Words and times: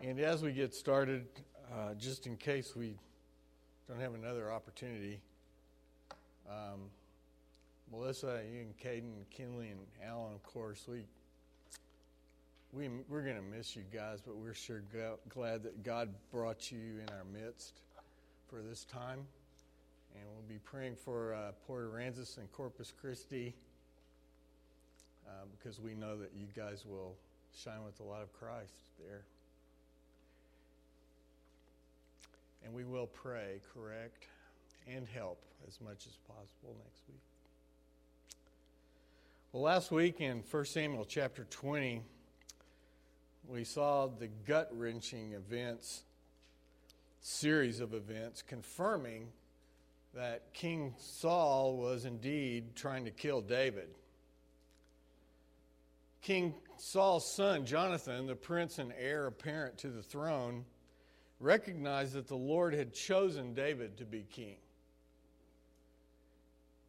And 0.00 0.20
as 0.20 0.42
we 0.42 0.52
get 0.52 0.74
started, 0.74 1.26
uh, 1.72 1.94
just 1.94 2.28
in 2.28 2.36
case 2.36 2.76
we 2.76 2.94
don't 3.88 4.00
have 4.00 4.14
another 4.14 4.52
opportunity, 4.52 5.20
um, 6.48 6.82
Melissa, 7.90 8.40
you 8.48 8.60
and 8.60 8.78
Caden, 8.78 9.24
Kinley, 9.30 9.70
and 9.70 9.80
Alan, 10.06 10.34
of 10.34 10.42
course, 10.44 10.86
we 10.86 11.02
we 12.72 12.88
we're 13.08 13.22
going 13.22 13.36
to 13.36 13.42
miss 13.42 13.74
you 13.74 13.82
guys, 13.92 14.20
but 14.24 14.36
we're 14.36 14.54
sure 14.54 14.82
go- 14.92 15.18
glad 15.30 15.64
that 15.64 15.82
God 15.82 16.10
brought 16.30 16.70
you 16.70 17.00
in 17.02 17.08
our 17.14 17.24
midst 17.32 17.80
for 18.48 18.62
this 18.62 18.84
time, 18.84 19.26
and 20.14 20.24
we'll 20.32 20.48
be 20.48 20.60
praying 20.64 20.94
for 20.94 21.34
uh, 21.34 21.52
Port 21.66 21.92
Aransas 21.92 22.38
and 22.38 22.50
Corpus 22.52 22.92
Christi 23.00 23.52
uh, 25.26 25.30
because 25.58 25.80
we 25.80 25.94
know 25.94 26.16
that 26.18 26.30
you 26.36 26.46
guys 26.54 26.84
will 26.86 27.16
shine 27.52 27.82
with 27.84 27.98
a 27.98 28.04
lot 28.04 28.22
of 28.22 28.32
Christ 28.32 28.74
there. 29.04 29.24
And 32.64 32.74
we 32.74 32.84
will 32.84 33.06
pray, 33.06 33.60
correct, 33.74 34.26
and 34.86 35.06
help 35.08 35.40
as 35.66 35.80
much 35.80 36.06
as 36.06 36.16
possible 36.26 36.76
next 36.84 37.02
week. 37.08 37.20
Well, 39.52 39.62
last 39.62 39.90
week 39.90 40.20
in 40.20 40.42
1 40.50 40.64
Samuel 40.66 41.04
chapter 41.04 41.44
20, 41.44 42.02
we 43.46 43.64
saw 43.64 44.06
the 44.06 44.28
gut 44.46 44.68
wrenching 44.72 45.32
events, 45.32 46.02
series 47.20 47.80
of 47.80 47.94
events, 47.94 48.42
confirming 48.42 49.28
that 50.14 50.52
King 50.52 50.94
Saul 50.98 51.76
was 51.76 52.04
indeed 52.04 52.74
trying 52.74 53.04
to 53.04 53.10
kill 53.10 53.40
David. 53.40 53.88
King 56.20 56.54
Saul's 56.76 57.34
son, 57.34 57.64
Jonathan, 57.64 58.26
the 58.26 58.34
prince 58.34 58.78
and 58.78 58.92
heir 58.98 59.26
apparent 59.26 59.78
to 59.78 59.88
the 59.88 60.02
throne, 60.02 60.64
recognized 61.40 62.14
that 62.14 62.28
the 62.28 62.36
Lord 62.36 62.74
had 62.74 62.92
chosen 62.92 63.54
David 63.54 63.98
to 63.98 64.04
be 64.04 64.26
king. 64.30 64.56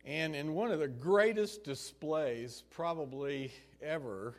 And 0.05 0.36
in 0.36 0.53
one 0.53 0.72
of 0.72 0.80
the 0.80 0.88
greatest 0.88 1.64
displays, 1.64 2.64
probably 2.72 3.52
ever, 3.81 4.36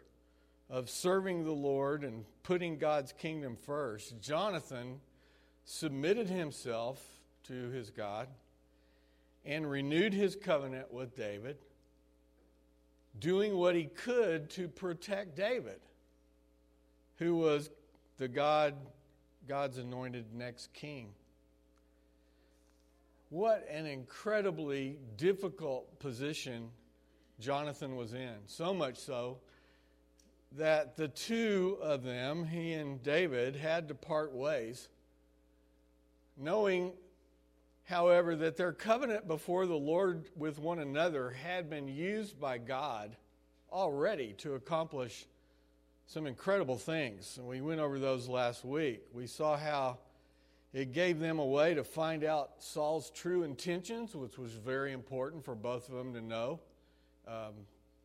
of 0.69 0.89
serving 0.89 1.45
the 1.45 1.53
Lord 1.53 2.05
and 2.05 2.25
putting 2.43 2.79
God's 2.79 3.13
kingdom 3.13 3.57
first, 3.57 4.21
Jonathan 4.21 5.01
submitted 5.65 6.29
himself 6.29 7.05
to 7.45 7.71
his 7.71 7.91
God 7.91 8.29
and 9.45 9.69
renewed 9.69 10.13
his 10.13 10.37
covenant 10.37 10.93
with 10.93 11.17
David, 11.17 11.57
doing 13.19 13.57
what 13.57 13.75
he 13.75 13.85
could 13.85 14.51
to 14.51 14.69
protect 14.69 15.37
David, 15.37 15.81
who 17.17 17.37
was 17.37 17.71
the 18.19 18.29
God 18.29 18.75
God's 19.49 19.79
anointed 19.79 20.35
next 20.35 20.73
king. 20.73 21.09
What 23.31 23.67
an 23.71 23.87
incredibly 23.87 24.99
difficult 25.17 25.99
position 26.01 26.71
Jonathan 27.39 27.97
was 27.97 28.13
in. 28.13 28.35
So 28.47 28.75
much 28.75 28.99
so 28.99 29.39
that 30.57 30.97
the 30.97 31.09
two 31.09 31.79
of 31.81 32.03
them, 32.03 32.45
he 32.45 32.73
and 32.73 33.03
David, 33.03 33.55
had 33.55 33.89
to 33.89 33.95
part 33.95 34.33
ways, 34.35 34.89
knowing, 36.37 36.93
however, 37.85 38.35
that 38.37 38.57
their 38.57 38.73
covenant 38.73 39.29
before 39.29 39.67
the 39.67 39.77
Lord 39.77 40.29
with 40.37 40.59
one 40.59 40.81
another 40.81 41.31
had 41.31 41.71
been 41.71 41.87
used 41.87 42.41
by 42.41 42.59
God 42.59 43.17
already 43.73 44.35
to 44.39 44.55
accomplish 44.55 45.27
some 46.11 46.27
incredible 46.27 46.77
things. 46.77 47.37
And 47.39 47.47
we 47.47 47.61
went 47.61 47.79
over 47.79 48.01
those 48.01 48.29
last 48.29 48.65
week. 48.65 49.01
We 49.13 49.29
saw 49.29 49.57
how 49.57 49.99
it 50.73 50.93
gave 50.93 51.21
them 51.21 51.39
a 51.39 51.47
way 51.47 51.75
to 51.75 51.85
find 51.85 52.25
out 52.25 52.55
Saul's 52.59 53.11
true 53.11 53.45
intentions, 53.45 54.17
which 54.17 54.37
was 54.37 54.51
very 54.55 54.93
important 54.93 55.45
for 55.45 55.55
both 55.55 55.89
of 55.89 55.95
them 55.95 56.13
to 56.15 56.21
know, 56.21 56.59
um, 57.29 57.53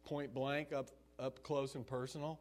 point 0.06 0.36
blank, 0.36 0.72
up, 0.72 0.92
up 1.18 1.42
close 1.42 1.74
and 1.74 1.86
personal. 1.86 2.40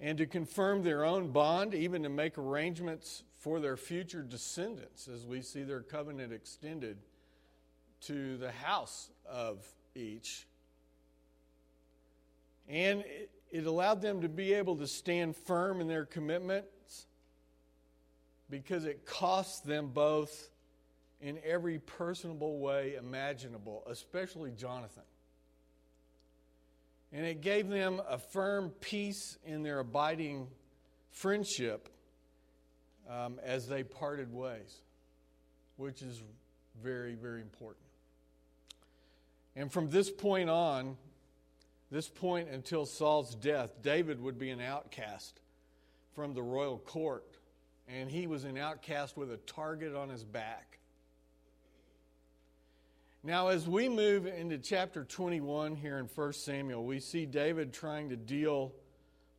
And 0.00 0.16
to 0.16 0.24
confirm 0.24 0.82
their 0.84 1.04
own 1.04 1.32
bond, 1.32 1.74
even 1.74 2.02
to 2.04 2.08
make 2.08 2.38
arrangements 2.38 3.24
for 3.40 3.60
their 3.60 3.76
future 3.76 4.22
descendants 4.22 5.06
as 5.06 5.26
we 5.26 5.42
see 5.42 5.64
their 5.64 5.82
covenant 5.82 6.32
extended 6.32 6.96
to 8.06 8.38
the 8.38 8.52
house 8.52 9.10
of 9.28 9.66
each. 9.94 10.46
And 12.70 13.04
it 13.50 13.66
allowed 13.66 14.00
them 14.00 14.20
to 14.22 14.28
be 14.28 14.54
able 14.54 14.76
to 14.76 14.86
stand 14.86 15.36
firm 15.36 15.80
in 15.80 15.88
their 15.88 16.04
commitments 16.04 17.06
because 18.48 18.84
it 18.84 19.06
cost 19.06 19.64
them 19.64 19.88
both 19.88 20.50
in 21.20 21.38
every 21.44 21.78
personable 21.78 22.58
way 22.58 22.94
imaginable, 22.96 23.82
especially 23.88 24.50
Jonathan. 24.52 25.02
And 27.12 27.26
it 27.26 27.40
gave 27.40 27.68
them 27.68 28.00
a 28.08 28.18
firm 28.18 28.70
peace 28.80 29.36
in 29.44 29.62
their 29.62 29.80
abiding 29.80 30.46
friendship 31.10 31.88
um, 33.08 33.40
as 33.42 33.66
they 33.66 33.82
parted 33.82 34.32
ways, 34.32 34.82
which 35.76 36.02
is 36.02 36.22
very, 36.82 37.14
very 37.14 37.40
important. 37.40 37.84
And 39.56 39.72
from 39.72 39.90
this 39.90 40.10
point 40.10 40.48
on, 40.48 40.96
this 41.90 42.08
point 42.08 42.48
until 42.50 42.86
Saul's 42.86 43.34
death, 43.34 43.82
David 43.82 44.20
would 44.20 44.38
be 44.38 44.50
an 44.50 44.60
outcast 44.60 45.40
from 46.14 46.34
the 46.34 46.42
royal 46.42 46.78
court, 46.78 47.36
and 47.88 48.10
he 48.10 48.26
was 48.26 48.44
an 48.44 48.56
outcast 48.56 49.16
with 49.16 49.32
a 49.32 49.36
target 49.38 49.94
on 49.94 50.08
his 50.08 50.24
back. 50.24 50.78
Now, 53.22 53.48
as 53.48 53.68
we 53.68 53.88
move 53.88 54.26
into 54.26 54.56
chapter 54.56 55.04
21 55.04 55.76
here 55.76 55.98
in 55.98 56.06
1 56.06 56.32
Samuel, 56.32 56.84
we 56.84 57.00
see 57.00 57.26
David 57.26 57.72
trying 57.72 58.08
to 58.10 58.16
deal 58.16 58.72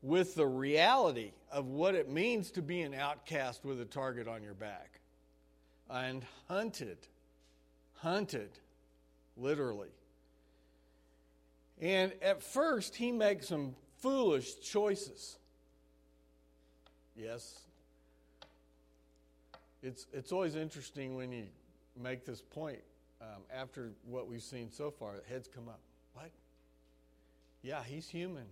with 0.04 0.36
the 0.36 0.46
reality 0.46 1.32
of 1.52 1.68
what 1.68 1.96
it 1.96 2.10
means 2.10 2.52
to 2.52 2.62
be 2.62 2.82
an 2.82 2.94
outcast 2.94 3.66
with 3.66 3.82
a 3.82 3.86
target 3.86 4.28
on 4.28 4.44
your 4.44 4.54
back 4.54 5.00
and 5.90 6.24
hunted, 6.48 6.98
hunted, 7.98 8.52
literally. 9.36 9.90
And 11.82 12.14
at 12.22 12.44
first, 12.44 12.96
he 12.96 13.12
makes 13.12 13.48
some 13.48 13.76
foolish 13.98 14.60
choices. 14.60 15.38
Yes. 17.16 17.62
It's, 19.82 20.06
it's 20.14 20.32
always 20.32 20.56
interesting 20.56 21.16
when 21.16 21.32
you 21.32 21.48
make 22.00 22.24
this 22.24 22.42
point 22.42 22.80
um, 23.20 23.42
after 23.54 23.92
what 24.06 24.28
we've 24.28 24.44
seen 24.44 24.72
so 24.72 24.92
far. 24.92 25.16
Heads 25.28 25.50
come 25.54 25.68
up. 25.68 25.80
What? 26.14 26.30
Yeah, 27.64 27.84
he's 27.84 28.08
human. 28.08 28.46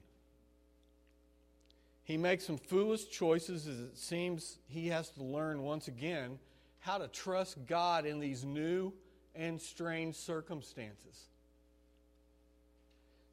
He 2.03 2.17
makes 2.17 2.45
some 2.45 2.57
foolish 2.57 3.09
choices 3.09 3.67
as 3.67 3.79
it 3.79 3.95
seems 3.95 4.57
he 4.67 4.87
has 4.87 5.09
to 5.11 5.23
learn 5.23 5.61
once 5.61 5.87
again 5.87 6.39
how 6.79 6.97
to 6.97 7.07
trust 7.07 7.67
God 7.67 8.07
in 8.07 8.19
these 8.19 8.43
new 8.43 8.91
and 9.35 9.61
strange 9.61 10.15
circumstances. 10.15 11.27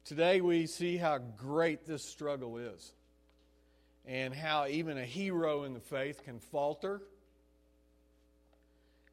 Today 0.07 0.39
we 0.39 0.67
see 0.67 0.95
how 0.95 1.17
great 1.17 1.85
this 1.85 2.01
struggle 2.01 2.57
is 2.59 2.93
and 4.05 4.33
how 4.33 4.65
even 4.67 4.97
a 4.97 5.03
hero 5.03 5.65
in 5.65 5.73
the 5.73 5.81
faith 5.81 6.23
can 6.23 6.39
falter. 6.39 7.01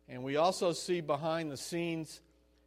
And 0.08 0.22
we 0.22 0.36
also 0.36 0.70
see 0.70 1.00
behind 1.00 1.50
the 1.50 1.56
scenes 1.56 2.20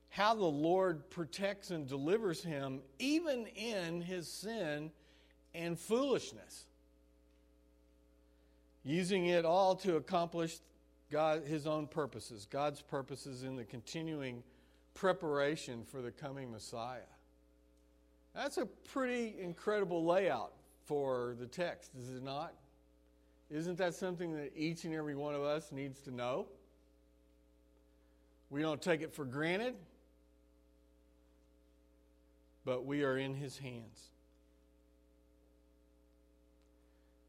how 0.09 0.35
the 0.35 0.43
Lord 0.43 1.09
protects 1.09 1.71
and 1.71 1.87
delivers 1.87 2.43
him 2.43 2.81
even 2.99 3.47
in 3.47 4.01
his 4.01 4.27
sin 4.27 4.91
and 5.55 5.79
foolishness, 5.79 6.65
using 8.83 9.27
it 9.27 9.45
all 9.45 9.73
to 9.77 9.95
accomplish 9.95 10.57
God, 11.09 11.43
his 11.45 11.65
own 11.65 11.87
purposes, 11.87 12.45
God's 12.49 12.81
purposes 12.81 13.43
in 13.43 13.55
the 13.55 13.63
continuing 13.63 14.43
preparation 14.95 15.85
for 15.85 16.01
the 16.01 16.11
coming 16.11 16.51
Messiah. 16.51 16.99
That's 18.37 18.57
a 18.57 18.67
pretty 18.67 19.33
incredible 19.41 20.05
layout 20.05 20.53
for 20.85 21.35
the 21.39 21.47
text, 21.47 21.95
is 21.99 22.11
it 22.11 22.21
not? 22.21 22.53
Isn't 23.49 23.79
that 23.79 23.95
something 23.95 24.35
that 24.35 24.51
each 24.55 24.83
and 24.85 24.93
every 24.93 25.15
one 25.15 25.33
of 25.33 25.41
us 25.41 25.71
needs 25.71 26.01
to 26.01 26.11
know? 26.11 26.45
We 28.51 28.61
don't 28.61 28.79
take 28.79 29.01
it 29.01 29.11
for 29.11 29.25
granted, 29.25 29.73
but 32.63 32.85
we 32.85 33.03
are 33.03 33.17
in 33.17 33.33
His 33.33 33.57
hands. 33.57 34.11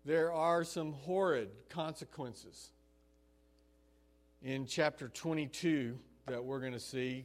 There 0.04 0.30
are 0.30 0.62
some 0.62 0.92
horrid 0.92 1.48
consequences 1.70 2.70
in 4.42 4.66
chapter 4.66 5.08
22 5.08 5.98
that 6.26 6.44
we're 6.44 6.60
going 6.60 6.74
to 6.74 6.78
see, 6.78 7.24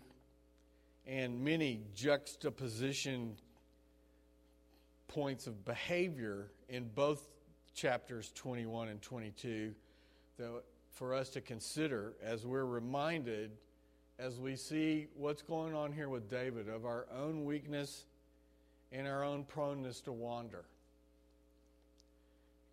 and 1.06 1.44
many 1.44 1.82
juxtaposition 1.94 3.36
points 5.14 5.46
of 5.46 5.64
behavior 5.64 6.52
in 6.70 6.90
both 6.96 7.28
chapters 7.76 8.32
21 8.34 8.88
and 8.88 9.02
22 9.02 9.74
that 10.38 10.64
for 10.92 11.14
us 11.14 11.30
to 11.30 11.42
consider 11.42 12.14
as 12.24 12.46
we're 12.46 12.66
reminded 12.66 13.52
as 14.18 14.40
we 14.40 14.56
see 14.56 15.08
what's 15.16 15.44
going 15.44 15.76
on 15.76 15.92
here 15.92 16.10
with 16.10 16.30
David 16.30 16.68
of 16.68 16.86
our 16.86 17.06
own 17.16 17.46
weakness 17.46 18.06
and 18.92 19.08
our 19.08 19.24
own 19.24 19.44
proneness 19.44 20.02
to 20.02 20.12
wander. 20.12 20.66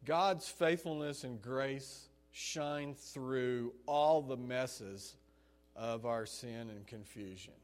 God's 0.06 0.48
faithfulness 0.48 1.25
and 1.25 1.42
grace 1.42 2.08
shine 2.32 2.94
through 2.94 3.75
all 3.87 4.22
the 4.22 4.37
messes 4.37 5.16
of 5.76 6.06
our 6.06 6.25
sin 6.25 6.70
and 6.70 6.87
confusion. 6.87 7.54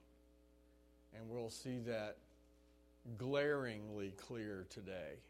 And 1.15 1.31
we'll 1.31 1.51
see 1.51 1.79
that 1.87 2.19
glaringly 3.17 4.13
clear 4.17 4.67
today. 4.71 5.21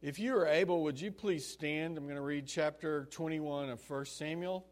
If 0.00 0.18
you 0.18 0.36
are 0.36 0.46
able, 0.46 0.84
would 0.84 1.00
you 1.00 1.10
please 1.10 1.44
stand? 1.44 1.98
I'm 1.98 2.04
going 2.04 2.16
to 2.16 2.22
read 2.22 2.46
chapter 2.46 3.06
21 3.10 3.70
of 3.70 3.90
1 3.90 4.04
Samuel. 4.04 4.64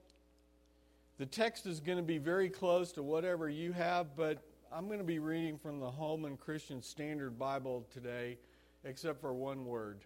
The 1.18 1.26
text 1.26 1.66
is 1.66 1.80
going 1.80 1.98
to 1.98 2.04
be 2.04 2.18
very 2.18 2.48
close 2.48 2.92
to 2.92 3.02
whatever 3.02 3.48
you 3.48 3.72
have, 3.72 4.14
but 4.14 4.44
I'm 4.72 4.86
going 4.86 4.98
to 4.98 5.04
be 5.04 5.18
reading 5.18 5.58
from 5.58 5.80
the 5.80 5.90
Holman 5.90 6.36
Christian 6.36 6.82
Standard 6.82 7.38
Bible 7.38 7.86
today, 7.92 8.38
except 8.84 9.20
for 9.20 9.34
one 9.34 9.64
word. 9.64 10.04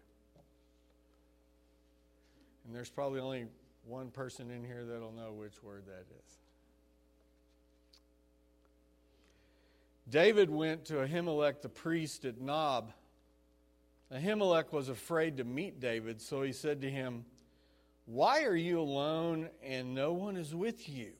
And 2.65 2.75
there's 2.75 2.91
probably 2.91 3.21
only 3.21 3.47
one 3.85 4.11
person 4.11 4.51
in 4.51 4.65
here 4.65 4.85
that'll 4.85 5.13
know 5.13 5.33
which 5.33 5.63
word 5.63 5.85
that 5.87 6.07
is. 6.25 6.40
David 10.11 10.51
went 10.51 10.87
to 10.87 10.95
Ahimelech 10.95 11.63
the 11.63 11.69
priest 11.69 12.25
at 12.25 12.41
Nob. 12.41 12.93
Ahimelech 14.13 14.73
was 14.73 14.89
afraid 14.89 15.37
to 15.37 15.45
meet 15.45 15.79
David, 15.79 16.21
so 16.21 16.43
he 16.43 16.53
said 16.53 16.81
to 16.81 16.91
him, 16.91 17.25
Why 18.07 18.43
are 18.43 18.57
you 18.57 18.81
alone 18.81 19.51
and 19.63 19.95
no 19.95 20.13
one 20.13 20.37
is 20.37 20.53
with 20.53 20.89
you? 20.89 21.13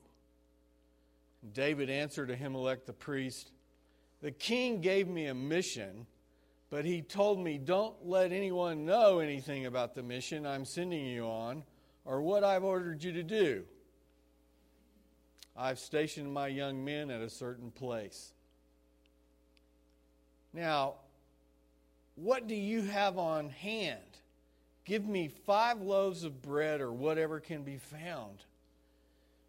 David 1.53 1.89
answered 1.89 2.29
Ahimelech 2.29 2.85
the 2.85 2.93
priest, 2.93 3.51
The 4.21 4.31
king 4.31 4.81
gave 4.81 5.07
me 5.07 5.27
a 5.27 5.33
mission, 5.33 6.05
but 6.69 6.83
he 6.83 7.01
told 7.01 7.39
me, 7.39 7.57
Don't 7.57 7.95
let 8.05 8.33
anyone 8.33 8.85
know 8.85 9.19
anything 9.19 9.67
about 9.67 9.95
the 9.95 10.03
mission 10.03 10.45
I'm 10.45 10.65
sending 10.65 11.05
you 11.05 11.23
on 11.23 11.63
or 12.03 12.21
what 12.21 12.43
I've 12.43 12.65
ordered 12.65 13.03
you 13.03 13.13
to 13.13 13.23
do. 13.23 13.63
I've 15.55 15.79
stationed 15.79 16.33
my 16.33 16.47
young 16.47 16.83
men 16.83 17.09
at 17.09 17.21
a 17.21 17.29
certain 17.29 17.71
place. 17.71 18.33
Now, 20.53 20.95
what 22.15 22.47
do 22.47 22.55
you 22.55 22.81
have 22.81 23.17
on 23.17 23.49
hand? 23.49 23.99
Give 24.85 25.05
me 25.05 25.29
five 25.45 25.81
loaves 25.81 26.23
of 26.23 26.41
bread 26.41 26.81
or 26.81 26.91
whatever 26.91 27.39
can 27.39 27.63
be 27.63 27.77
found. 27.77 28.43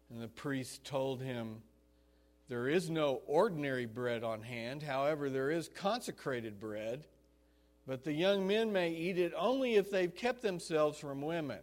And 0.09 0.21
the 0.21 0.27
priest 0.27 0.85
told 0.85 1.21
him, 1.21 1.61
There 2.49 2.67
is 2.67 2.89
no 2.89 3.21
ordinary 3.25 3.85
bread 3.85 4.23
on 4.23 4.41
hand. 4.41 4.83
However, 4.83 5.29
there 5.29 5.51
is 5.51 5.67
consecrated 5.67 6.59
bread. 6.59 7.05
But 7.85 8.03
the 8.03 8.13
young 8.13 8.47
men 8.47 8.71
may 8.71 8.91
eat 8.91 9.17
it 9.17 9.33
only 9.35 9.75
if 9.75 9.91
they've 9.91 10.13
kept 10.13 10.41
themselves 10.41 10.97
from 10.97 11.21
women. 11.21 11.59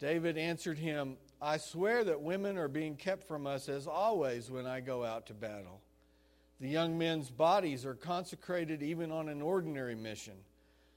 David 0.00 0.38
answered 0.38 0.78
him, 0.78 1.16
I 1.42 1.58
swear 1.58 2.04
that 2.04 2.20
women 2.20 2.56
are 2.56 2.68
being 2.68 2.96
kept 2.96 3.24
from 3.26 3.46
us 3.46 3.68
as 3.68 3.86
always 3.86 4.50
when 4.50 4.66
I 4.66 4.80
go 4.80 5.04
out 5.04 5.26
to 5.26 5.34
battle. 5.34 5.82
The 6.60 6.68
young 6.68 6.98
men's 6.98 7.30
bodies 7.30 7.86
are 7.86 7.94
consecrated 7.94 8.82
even 8.82 9.12
on 9.12 9.28
an 9.28 9.42
ordinary 9.42 9.94
mission. 9.94 10.34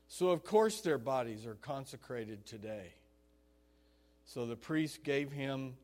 So, 0.08 0.30
of 0.30 0.44
course, 0.44 0.82
their 0.82 0.98
bodies 0.98 1.46
are 1.46 1.56
consecrated 1.56 2.46
today. 2.46 2.94
So 4.26 4.46
the 4.46 4.56
priest 4.56 5.04
gave 5.04 5.32
him 5.32 5.76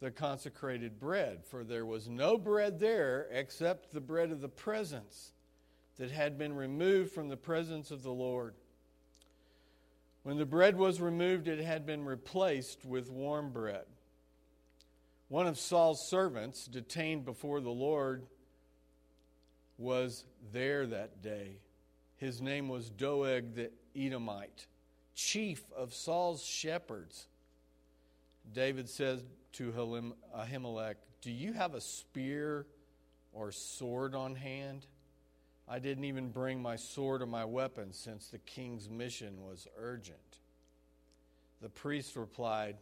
the 0.00 0.10
consecrated 0.10 1.00
bread, 1.00 1.44
for 1.44 1.64
there 1.64 1.84
was 1.84 2.08
no 2.08 2.38
bread 2.38 2.78
there 2.78 3.26
except 3.30 3.92
the 3.92 4.00
bread 4.00 4.30
of 4.30 4.40
the 4.40 4.48
presence 4.48 5.32
that 5.96 6.10
had 6.10 6.38
been 6.38 6.54
removed 6.54 7.12
from 7.12 7.28
the 7.28 7.36
presence 7.36 7.90
of 7.90 8.02
the 8.02 8.12
Lord. 8.12 8.54
When 10.22 10.38
the 10.38 10.46
bread 10.46 10.76
was 10.76 11.00
removed, 11.00 11.48
it 11.48 11.58
had 11.58 11.86
been 11.86 12.04
replaced 12.04 12.84
with 12.84 13.10
warm 13.10 13.50
bread. 13.50 13.86
One 15.28 15.46
of 15.46 15.58
Saul's 15.58 16.08
servants, 16.08 16.66
detained 16.66 17.24
before 17.24 17.60
the 17.60 17.70
Lord, 17.70 18.26
was 19.78 20.24
there 20.52 20.86
that 20.86 21.22
day. 21.22 21.60
His 22.16 22.42
name 22.42 22.68
was 22.68 22.90
Doeg 22.90 23.54
the 23.54 23.70
Edomite, 23.96 24.66
chief 25.14 25.62
of 25.76 25.94
Saul's 25.94 26.44
shepherds. 26.44 27.28
David 28.52 28.88
says 28.88 29.24
to 29.52 29.72
Ahimelech, 30.36 30.96
Do 31.22 31.30
you 31.30 31.52
have 31.52 31.74
a 31.74 31.80
spear 31.80 32.66
or 33.32 33.52
sword 33.52 34.14
on 34.14 34.34
hand? 34.34 34.86
I 35.68 35.78
didn't 35.78 36.04
even 36.04 36.30
bring 36.30 36.60
my 36.60 36.76
sword 36.76 37.22
or 37.22 37.26
my 37.26 37.44
weapon 37.44 37.92
since 37.92 38.28
the 38.28 38.38
king's 38.38 38.88
mission 38.88 39.44
was 39.44 39.68
urgent. 39.76 40.38
The 41.60 41.68
priest 41.68 42.16
replied, 42.16 42.76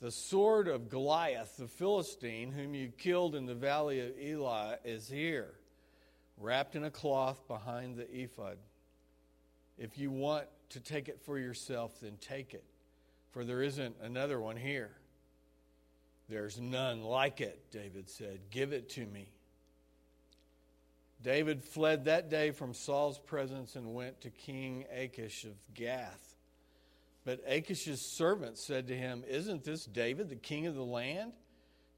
The 0.00 0.10
sword 0.10 0.68
of 0.68 0.88
Goliath, 0.90 1.56
the 1.56 1.68
Philistine, 1.68 2.50
whom 2.50 2.74
you 2.74 2.88
killed 2.88 3.34
in 3.34 3.46
the 3.46 3.54
valley 3.54 4.00
of 4.00 4.12
Elah, 4.20 4.78
is 4.84 5.08
here 5.08 5.54
wrapped 6.40 6.76
in 6.76 6.84
a 6.84 6.90
cloth 6.90 7.46
behind 7.48 7.96
the 7.96 8.08
ephod. 8.10 8.58
If 9.78 9.98
you 9.98 10.10
want 10.10 10.46
to 10.70 10.80
take 10.80 11.08
it 11.08 11.20
for 11.24 11.38
yourself, 11.38 12.00
then 12.00 12.16
take 12.20 12.54
it, 12.54 12.64
for 13.32 13.44
there 13.44 13.62
isn't 13.62 13.96
another 14.02 14.40
one 14.40 14.56
here. 14.56 14.90
There's 16.28 16.60
none 16.60 17.02
like 17.02 17.40
it, 17.40 17.70
David 17.70 18.10
said. 18.10 18.40
Give 18.50 18.72
it 18.72 18.90
to 18.90 19.06
me. 19.06 19.28
David 21.22 21.64
fled 21.64 22.04
that 22.04 22.30
day 22.30 22.50
from 22.50 22.74
Saul's 22.74 23.18
presence 23.18 23.76
and 23.76 23.94
went 23.94 24.20
to 24.20 24.30
King 24.30 24.84
Achish 24.94 25.44
of 25.44 25.56
Gath. 25.74 26.36
But 27.24 27.42
Achish's 27.46 28.00
servants 28.00 28.62
said 28.62 28.86
to 28.88 28.96
him, 28.96 29.24
Isn't 29.28 29.64
this 29.64 29.84
David, 29.84 30.28
the 30.28 30.36
king 30.36 30.66
of 30.66 30.74
the 30.74 30.84
land? 30.84 31.32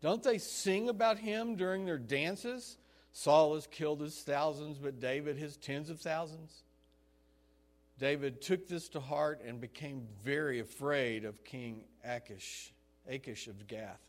Don't 0.01 0.23
they 0.23 0.39
sing 0.39 0.89
about 0.89 1.19
him 1.19 1.57
during 1.57 1.85
their 1.85 1.99
dances? 1.99 2.79
Saul 3.13 3.55
has 3.55 3.67
killed 3.67 4.01
his 4.01 4.21
thousands, 4.21 4.79
but 4.79 5.01
David 5.01 5.37
his 5.37 5.57
tens 5.57 5.91
of 5.91 6.01
thousands. 6.01 6.63
David 7.99 8.41
took 8.41 8.67
this 8.67 8.89
to 8.91 9.01
heart 9.01 9.43
and 9.47 9.61
became 9.61 10.07
very 10.25 10.61
afraid 10.61 11.25
of 11.25 11.45
King 11.45 11.83
Achish, 12.05 12.73
Achish 13.09 13.47
of 13.47 13.67
Gath. 13.67 14.01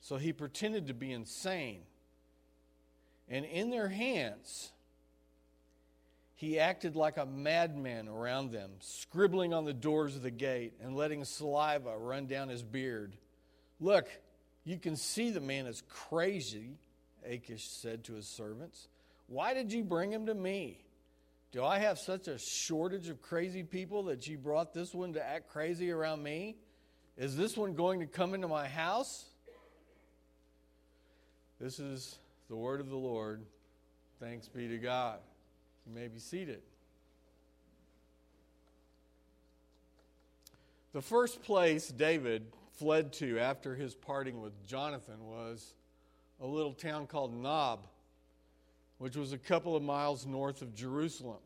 So 0.00 0.16
he 0.16 0.32
pretended 0.32 0.88
to 0.88 0.94
be 0.94 1.12
insane. 1.12 1.80
And 3.28 3.44
in 3.44 3.70
their 3.70 3.88
hands, 3.88 4.70
he 6.34 6.58
acted 6.58 6.94
like 6.94 7.16
a 7.16 7.24
madman 7.24 8.06
around 8.06 8.52
them, 8.52 8.72
scribbling 8.80 9.54
on 9.54 9.64
the 9.64 9.72
doors 9.72 10.14
of 10.14 10.22
the 10.22 10.30
gate 10.30 10.74
and 10.82 10.94
letting 10.94 11.24
saliva 11.24 11.96
run 11.96 12.26
down 12.26 12.50
his 12.50 12.62
beard. 12.62 13.16
Look, 13.80 14.08
you 14.64 14.78
can 14.78 14.96
see 14.96 15.30
the 15.30 15.40
man 15.40 15.66
is 15.66 15.82
crazy 15.88 16.76
Achish 17.26 17.68
said 17.80 18.04
to 18.04 18.14
his 18.14 18.28
servants. 18.28 18.88
Why 19.26 19.54
did 19.54 19.72
you 19.72 19.84
bring 19.84 20.12
him 20.12 20.26
to 20.26 20.34
me? 20.34 20.80
Do 21.52 21.64
I 21.64 21.78
have 21.78 21.98
such 21.98 22.28
a 22.28 22.38
shortage 22.38 23.08
of 23.08 23.22
crazy 23.22 23.62
people 23.62 24.04
that 24.04 24.26
you 24.26 24.36
brought 24.38 24.74
this 24.74 24.94
one 24.94 25.14
to 25.14 25.26
act 25.26 25.48
crazy 25.48 25.90
around 25.90 26.22
me? 26.22 26.56
Is 27.16 27.36
this 27.36 27.56
one 27.56 27.74
going 27.74 28.00
to 28.00 28.06
come 28.06 28.34
into 28.34 28.48
my 28.48 28.68
house? 28.68 29.30
This 31.58 31.78
is 31.78 32.18
the 32.48 32.56
word 32.56 32.80
of 32.80 32.90
the 32.90 32.96
Lord. 32.96 33.42
Thanks 34.20 34.48
be 34.48 34.68
to 34.68 34.78
God. 34.78 35.18
You 35.86 35.94
may 35.94 36.08
be 36.08 36.18
seated. 36.18 36.60
The 40.92 41.02
first 41.02 41.42
place 41.42 41.88
David 41.88 42.46
fled 42.78 43.12
to 43.14 43.38
after 43.38 43.74
his 43.74 43.94
parting 43.94 44.40
with 44.40 44.66
Jonathan 44.66 45.26
was 45.26 45.74
a 46.40 46.46
little 46.46 46.72
town 46.72 47.06
called 47.06 47.34
Nob, 47.34 47.86
which 48.98 49.16
was 49.16 49.32
a 49.32 49.38
couple 49.38 49.76
of 49.76 49.82
miles 49.82 50.26
north 50.26 50.62
of 50.62 50.74
Jerusalem. 50.74 51.40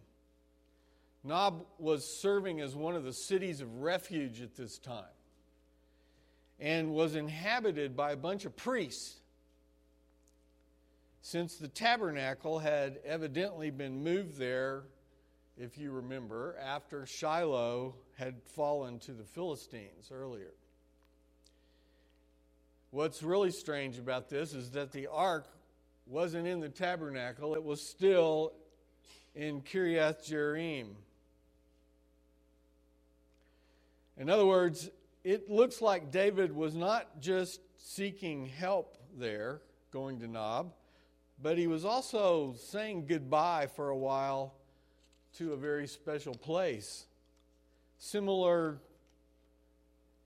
Nob 1.23 1.67
was 1.79 2.21
serving 2.21 2.61
as 2.61 2.75
one 2.75 2.97
of 2.97 3.05
the 3.05 3.13
cities 3.13 3.61
of 3.61 3.83
refuge 3.83 4.41
at 4.41 4.57
this 4.57 4.79
time 4.79 5.05
and 6.59 6.93
was 6.93 7.15
inhabited 7.15 7.97
by 7.97 8.13
a 8.13 8.17
bunch 8.17 8.45
of 8.45 8.57
priests. 8.57 9.17
Since 11.23 11.57
the 11.57 11.69
tabernacle 11.69 12.59
had 12.59 12.99
evidently 13.05 13.71
been 13.71 14.03
moved 14.03 14.39
there, 14.39 14.85
if 15.59 15.77
you 15.77 15.91
remember, 15.91 16.57
after 16.63 17.05
Shiloh 17.05 17.95
had 18.17 18.43
fallen 18.55 18.99
to 19.01 19.13
the 19.13 19.25
Philistines 19.25 20.11
earlier. 20.11 20.53
What's 22.93 23.23
really 23.23 23.53
strange 23.53 23.99
about 23.99 24.29
this 24.29 24.53
is 24.53 24.71
that 24.73 24.91
the 24.91 25.07
ark 25.07 25.47
wasn't 26.07 26.49
in 26.49 26.59
the 26.59 26.69
tabernacle, 26.69 27.55
it 27.55 27.63
was 27.63 27.81
still 27.81 28.53
in 29.35 29.61
Kiriath 29.61 30.29
Jearim. 30.29 30.89
In 34.17 34.29
other 34.29 34.45
words, 34.45 34.91
it 35.23 35.49
looks 35.49 35.81
like 35.81 36.11
David 36.11 36.55
was 36.55 36.75
not 36.75 37.21
just 37.21 37.61
seeking 37.79 38.47
help 38.47 38.99
there, 39.17 39.63
going 39.93 40.19
to 40.19 40.27
Nob, 40.27 40.73
but 41.41 41.57
he 41.57 41.69
was 41.69 41.85
also 41.85 42.55
saying 42.59 43.07
goodbye 43.07 43.69
for 43.77 43.91
a 43.91 43.97
while 43.97 44.55
to 45.35 45.53
a 45.53 45.57
very 45.57 45.87
special 45.87 46.35
place. 46.35 47.07
Similar 47.99 48.81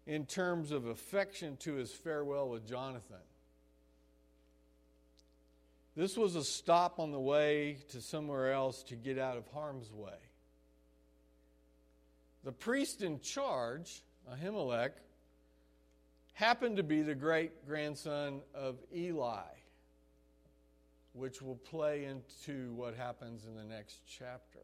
in 0.07 0.27
terms 0.27 0.71
of 0.71 0.87
affection 0.87 1.57
to 1.59 1.75
his 1.75 1.93
farewell 1.93 2.49
with 2.49 2.67
Jonathan. 2.67 3.17
This 5.97 6.17
was 6.17 6.35
a 6.35 6.45
stop 6.45 6.99
on 6.99 7.13
the 7.13 7.21
way 7.21 7.79
to 7.91 8.01
somewhere 8.01 8.53
else 8.53 8.83
to 8.85 8.97
get 8.97 9.19
out 9.19 9.37
of 9.37 9.47
harm's 9.49 9.93
way. 9.93 10.19
The 12.43 12.53
priest 12.53 13.01
in 13.01 13.21
charge, 13.21 14.03
Ahimelech, 14.31 14.91
happened 16.35 16.77
to 16.77 16.83
be 16.83 17.03
the 17.03 17.15
great 17.15 17.65
grandson 17.67 18.41
of 18.55 18.77
Eli, 18.95 19.41
which 21.13 21.41
will 21.41 21.57
play 21.57 22.05
into 22.05 22.73
what 22.75 22.95
happens 22.95 23.45
in 23.47 23.55
the 23.55 23.65
next 23.65 24.01
chapter. 24.07 24.59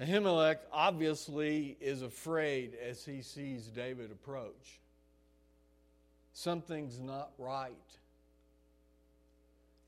Ahimelech 0.00 0.58
obviously 0.72 1.76
is 1.80 2.02
afraid 2.02 2.74
as 2.74 3.04
he 3.04 3.22
sees 3.22 3.66
David 3.66 4.10
approach. 4.10 4.80
Something's 6.32 6.98
not 6.98 7.32
right. 7.38 7.72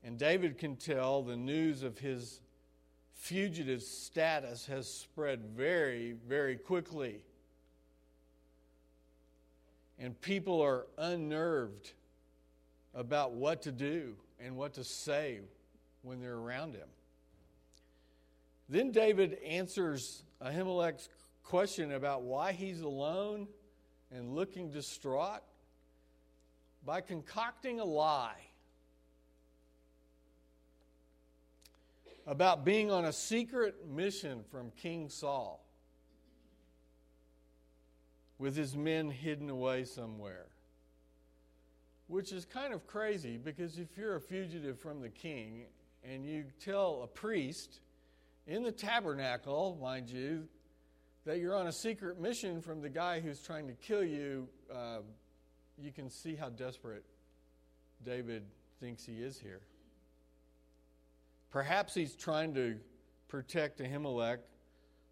And 0.03 0.19
David 0.19 0.59
can 0.59 0.75
tell 0.75 1.23
the 1.23 1.35
news 1.35 1.81
of 1.81 1.97
his 1.97 2.39
fugitive 3.15 3.81
status 3.81 4.67
has 4.67 4.87
spread 4.87 5.43
very, 5.55 6.15
very 6.27 6.55
quickly. 6.55 7.21
And 9.97 10.19
people 10.21 10.61
are 10.61 10.85
unnerved 10.99 11.93
about 12.93 13.31
what 13.31 13.63
to 13.63 13.71
do 13.71 14.15
and 14.39 14.55
what 14.55 14.73
to 14.75 14.83
say 14.83 15.39
when 16.03 16.21
they're 16.21 16.35
around 16.35 16.75
him. 16.75 16.87
Then 18.67 18.91
David 18.91 19.37
answers 19.45 20.23
Ahimelech's 20.41 21.09
question 21.43 21.91
about 21.91 22.23
why 22.23 22.51
he's 22.51 22.81
alone 22.81 23.47
and 24.11 24.33
looking 24.33 24.71
distraught 24.71 25.43
by 26.85 27.01
concocting 27.01 27.79
a 27.79 27.85
lie 27.85 28.37
about 32.27 32.65
being 32.65 32.91
on 32.91 33.05
a 33.05 33.13
secret 33.13 33.87
mission 33.87 34.43
from 34.49 34.71
King 34.71 35.09
Saul 35.09 35.63
with 38.39 38.55
his 38.55 38.75
men 38.75 39.09
hidden 39.09 39.49
away 39.49 39.83
somewhere. 39.85 40.47
Which 42.07 42.31
is 42.31 42.45
kind 42.45 42.73
of 42.73 42.85
crazy 42.87 43.37
because 43.37 43.79
if 43.79 43.97
you're 43.97 44.15
a 44.15 44.21
fugitive 44.21 44.79
from 44.79 45.01
the 45.01 45.09
king 45.09 45.65
and 46.03 46.25
you 46.25 46.45
tell 46.59 47.01
a 47.03 47.07
priest 47.07 47.79
in 48.47 48.63
the 48.63 48.71
tabernacle, 48.71 49.77
mind 49.81 50.09
you, 50.09 50.47
that 51.25 51.39
you're 51.39 51.55
on 51.55 51.67
a 51.67 51.71
secret 51.71 52.19
mission 52.19 52.61
from 52.61 52.81
the 52.81 52.89
guy 52.89 53.19
who's 53.19 53.41
trying 53.41 53.67
to 53.67 53.73
kill 53.73 54.03
you, 54.03 54.47
uh, 54.73 54.99
you 55.77 55.91
can 55.91 56.09
see 56.09 56.35
how 56.35 56.49
desperate 56.49 57.03
David 58.03 58.43
thinks 58.79 59.03
he 59.03 59.13
is 59.13 59.39
here. 59.39 59.61
Perhaps 61.51 61.95
he's 61.95 62.15
trying 62.15 62.53
to 62.53 62.75
protect 63.27 63.79
Ahimelech 63.79 64.39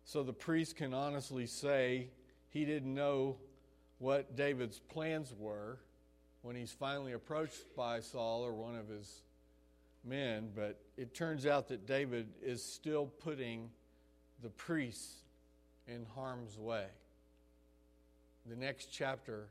so 0.05 0.23
the 0.23 0.33
priest 0.33 0.75
can 0.75 0.93
honestly 0.93 1.47
say 1.47 2.09
he 2.49 2.65
didn't 2.65 2.93
know 2.93 3.37
what 3.97 4.35
David's 4.35 4.79
plans 4.79 5.33
were 5.37 5.79
when 6.41 6.55
he's 6.55 6.71
finally 6.71 7.13
approached 7.13 7.75
by 7.75 8.01
Saul 8.01 8.45
or 8.45 8.53
one 8.53 8.75
of 8.75 8.89
his 8.89 9.23
men, 10.03 10.49
but 10.55 10.79
it 10.97 11.13
turns 11.13 11.45
out 11.45 11.67
that 11.69 11.85
David 11.85 12.27
is 12.41 12.63
still 12.63 13.05
putting 13.05 13.69
the 14.41 14.49
priests 14.49 15.23
in 15.87 16.05
harm's 16.15 16.57
way. 16.57 16.85
The 18.45 18.55
next 18.55 18.89
chapter 18.91 19.47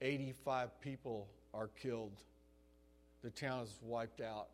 85 0.00 0.80
people 0.80 1.28
are 1.52 1.68
killed. 1.68 2.20
The 3.22 3.30
town 3.30 3.64
is 3.64 3.78
wiped 3.82 4.20
out 4.20 4.48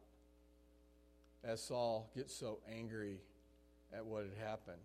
as 1.44 1.62
Saul 1.62 2.10
gets 2.14 2.34
so 2.34 2.58
angry 2.70 3.18
at 3.92 4.04
what 4.04 4.24
had 4.24 4.46
happened. 4.46 4.80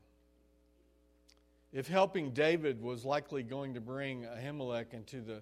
If 1.74 1.88
helping 1.88 2.32
David 2.32 2.82
was 2.82 3.04
likely 3.04 3.44
going 3.44 3.74
to 3.74 3.82
bring 3.82 4.24
Ahimelech 4.24 4.94
into 4.94 5.20
the 5.20 5.42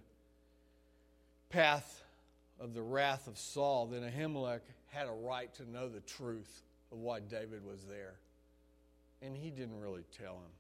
path 1.50 2.04
of 2.60 2.74
the 2.74 2.82
wrath 2.82 3.28
of 3.28 3.38
Saul, 3.38 3.86
then 3.88 4.02
Ahimelech 4.02 4.62
had 4.94 5.08
a 5.08 5.12
right 5.12 5.54
to 5.56 5.70
know 5.70 5.90
the 5.90 6.02
truth 6.02 6.62
of 6.92 7.00
why 7.00 7.20
David 7.20 7.66
was 7.66 7.84
there. 7.86 8.14
And 9.24 9.36
he 9.36 9.50
didn't 9.50 9.80
really 9.80 10.04
tell 10.18 10.34
him, 10.34 10.52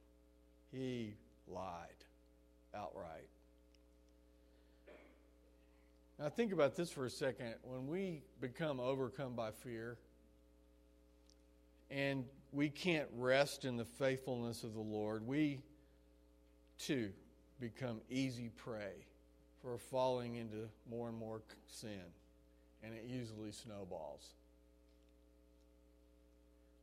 he 0.71 1.13
lied 1.47 1.89
outright. 2.75 3.27
Now, 6.17 6.29
think 6.29 6.51
about 6.51 6.75
this 6.75 6.89
for 6.89 7.05
a 7.05 7.09
second. 7.09 7.55
When 7.63 7.87
we 7.87 8.23
become 8.39 8.79
overcome 8.79 9.33
by 9.33 9.51
fear 9.51 9.97
and 11.91 12.25
we 12.51 12.69
can't 12.69 13.07
rest 13.15 13.65
in 13.65 13.77
the 13.77 13.85
faithfulness 13.85 14.63
of 14.63 14.73
the 14.73 14.81
Lord, 14.81 15.27
we 15.27 15.59
too 16.79 17.11
become 17.59 17.99
easy 18.09 18.49
prey 18.55 19.05
for 19.61 19.77
falling 19.77 20.35
into 20.35 20.69
more 20.89 21.09
and 21.09 21.17
more 21.17 21.41
sin 21.67 22.01
and 22.83 22.93
it 22.93 23.05
usually 23.05 23.51
snowballs. 23.51 24.33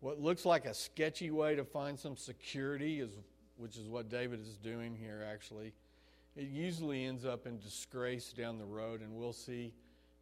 What 0.00 0.20
looks 0.20 0.46
like 0.46 0.64
a 0.64 0.74
sketchy 0.74 1.30
way 1.30 1.54
to 1.56 1.64
find 1.64 1.98
some 1.98 2.16
security, 2.16 3.00
is, 3.00 3.10
which 3.56 3.76
is 3.76 3.86
what 3.86 4.08
David 4.08 4.40
is 4.40 4.56
doing 4.56 4.96
here 4.96 5.26
actually, 5.30 5.74
it 6.36 6.48
usually 6.48 7.04
ends 7.04 7.24
up 7.24 7.46
in 7.46 7.58
disgrace 7.58 8.32
down 8.32 8.58
the 8.58 8.64
road, 8.64 9.02
and 9.02 9.14
we'll 9.14 9.32
see 9.32 9.72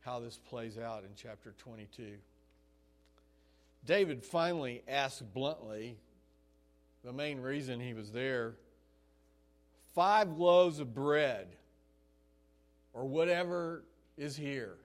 how 0.01 0.19
this 0.19 0.39
plays 0.49 0.79
out 0.79 1.05
in 1.05 1.11
chapter 1.17 1.55
22. 1.59 2.15
David 3.85 4.25
finally 4.25 4.83
asked 4.89 5.33
bluntly 5.33 5.97
the 7.05 7.13
main 7.13 7.41
reason 7.41 7.79
he 7.79 7.95
was 7.95 8.11
there 8.11 8.55
five 9.95 10.31
loaves 10.31 10.79
of 10.79 10.95
bread 10.95 11.49
or 12.93 13.05
whatever 13.05 13.85
is 14.17 14.37
here. 14.37 14.77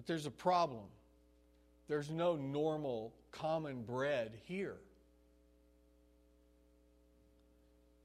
But 0.00 0.06
there's 0.06 0.24
a 0.24 0.30
problem. 0.30 0.84
There's 1.86 2.08
no 2.08 2.34
normal, 2.34 3.12
common 3.32 3.82
bread 3.82 4.32
here. 4.46 4.78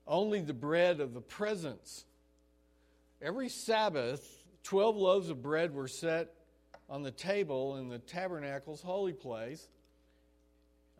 Only 0.05 0.41
the 0.41 0.53
bread 0.53 0.99
of 0.99 1.13
the 1.13 1.21
presence. 1.21 2.03
Every 3.21 3.47
Sabbath, 3.47 4.43
12 4.63 4.97
loaves 4.97 5.29
of 5.29 5.41
bread 5.41 5.73
were 5.73 5.87
set 5.87 6.33
on 6.89 7.01
the 7.01 7.11
table 7.11 7.77
in 7.77 7.87
the 7.87 7.99
tabernacle's 7.99 8.81
holy 8.81 9.13
place. 9.13 9.65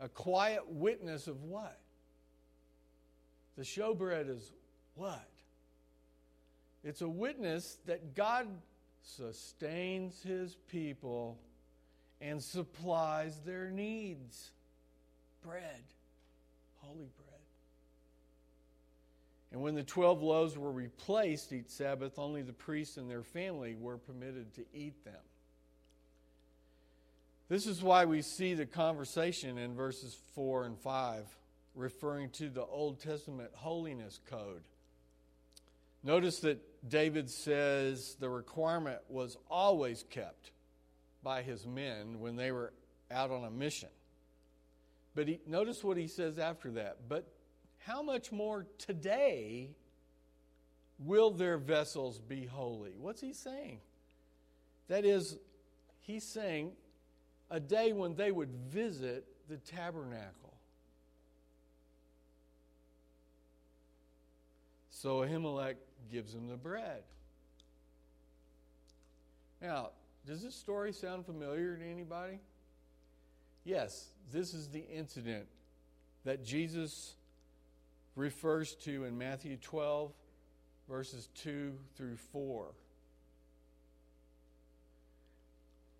A 0.00 0.08
quiet 0.08 0.66
witness 0.66 1.26
of 1.26 1.42
what? 1.42 1.78
The 3.58 3.64
showbread 3.64 4.30
is 4.30 4.50
what? 4.94 5.28
It's 6.82 7.02
a 7.02 7.08
witness 7.08 7.80
that 7.84 8.14
God 8.14 8.46
sustains 9.06 10.22
his 10.22 10.56
people, 10.68 11.38
and 12.20 12.42
supplies 12.42 13.38
their 13.44 13.70
needs. 13.70 14.50
Bread, 15.42 15.84
holy 16.76 17.08
bread. 17.16 17.40
And 19.52 19.62
when 19.62 19.74
the 19.74 19.84
12 19.84 20.22
loaves 20.22 20.58
were 20.58 20.72
replaced 20.72 21.52
each 21.52 21.68
Sabbath, 21.68 22.18
only 22.18 22.42
the 22.42 22.52
priests 22.52 22.96
and 22.96 23.08
their 23.08 23.22
family 23.22 23.74
were 23.74 23.96
permitted 23.96 24.54
to 24.54 24.64
eat 24.74 25.04
them. 25.04 25.14
This 27.48 27.66
is 27.66 27.82
why 27.82 28.06
we 28.06 28.22
see 28.22 28.54
the 28.54 28.66
conversation 28.66 29.56
in 29.56 29.74
verses 29.74 30.16
4 30.34 30.64
and 30.64 30.78
5 30.78 31.24
referring 31.76 32.30
to 32.30 32.48
the 32.48 32.64
Old 32.64 33.00
Testament 33.00 33.50
holiness 33.54 34.18
code. 34.28 34.62
Notice 36.02 36.40
that 36.40 36.58
David 36.88 37.30
says 37.30 38.16
the 38.20 38.28
requirement 38.28 39.00
was 39.08 39.36
always 39.50 40.04
kept 40.10 40.50
by 41.22 41.42
his 41.42 41.66
men 41.66 42.20
when 42.20 42.36
they 42.36 42.52
were 42.52 42.72
out 43.10 43.30
on 43.30 43.44
a 43.44 43.50
mission. 43.50 43.88
But 45.14 45.28
he, 45.28 45.40
notice 45.46 45.82
what 45.82 45.96
he 45.96 46.06
says 46.06 46.38
after 46.38 46.70
that. 46.72 47.08
But 47.08 47.26
how 47.78 48.02
much 48.02 48.30
more 48.30 48.66
today 48.78 49.70
will 50.98 51.30
their 51.30 51.58
vessels 51.58 52.20
be 52.20 52.46
holy? 52.46 52.92
What's 52.98 53.20
he 53.20 53.32
saying? 53.32 53.80
That 54.88 55.04
is, 55.04 55.36
he's 56.00 56.24
saying 56.24 56.72
a 57.50 57.60
day 57.60 57.92
when 57.92 58.14
they 58.14 58.30
would 58.30 58.50
visit 58.50 59.26
the 59.48 59.56
tabernacle. 59.56 60.54
So 64.90 65.18
Ahimelech 65.18 65.76
gives 66.10 66.34
him 66.34 66.48
the 66.48 66.56
bread. 66.56 67.02
Now, 69.60 69.90
does 70.26 70.42
this 70.42 70.54
story 70.54 70.92
sound 70.92 71.26
familiar 71.26 71.76
to 71.76 71.84
anybody? 71.84 72.40
Yes, 73.64 74.08
this 74.32 74.54
is 74.54 74.68
the 74.68 74.84
incident 74.88 75.46
that 76.24 76.44
Jesus 76.44 77.14
refers 78.16 78.74
to 78.76 79.04
in 79.04 79.16
Matthew 79.16 79.56
12, 79.56 80.12
verses 80.88 81.28
2 81.42 81.72
through 81.96 82.16
4. 82.32 82.66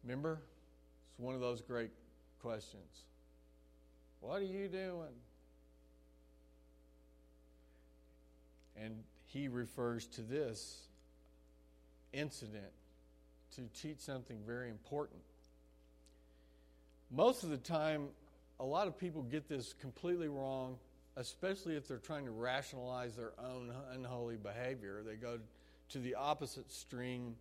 Remember? 0.04 0.40
It's 1.10 1.18
one 1.18 1.34
of 1.34 1.40
those 1.40 1.60
great 1.60 1.90
questions. 2.40 3.04
What 4.20 4.40
are 4.40 4.44
you 4.44 4.68
doing? 4.68 5.14
And 8.76 9.02
he 9.36 9.48
refers 9.48 10.06
to 10.06 10.22
this 10.22 10.88
incident 12.12 12.72
to 13.54 13.62
teach 13.80 13.98
something 13.98 14.38
very 14.46 14.70
important. 14.70 15.20
Most 17.10 17.44
of 17.44 17.50
the 17.50 17.58
time, 17.58 18.08
a 18.58 18.64
lot 18.64 18.86
of 18.86 18.98
people 18.98 19.22
get 19.22 19.46
this 19.48 19.74
completely 19.74 20.28
wrong, 20.28 20.78
especially 21.16 21.76
if 21.76 21.86
they're 21.86 21.98
trying 21.98 22.24
to 22.24 22.30
rationalize 22.30 23.14
their 23.14 23.32
own 23.38 23.72
unholy 23.92 24.36
behavior. 24.36 25.02
They 25.06 25.16
go 25.16 25.38
to 25.90 25.98
the 25.98 26.14
opposite 26.14 26.72
string 26.72 27.36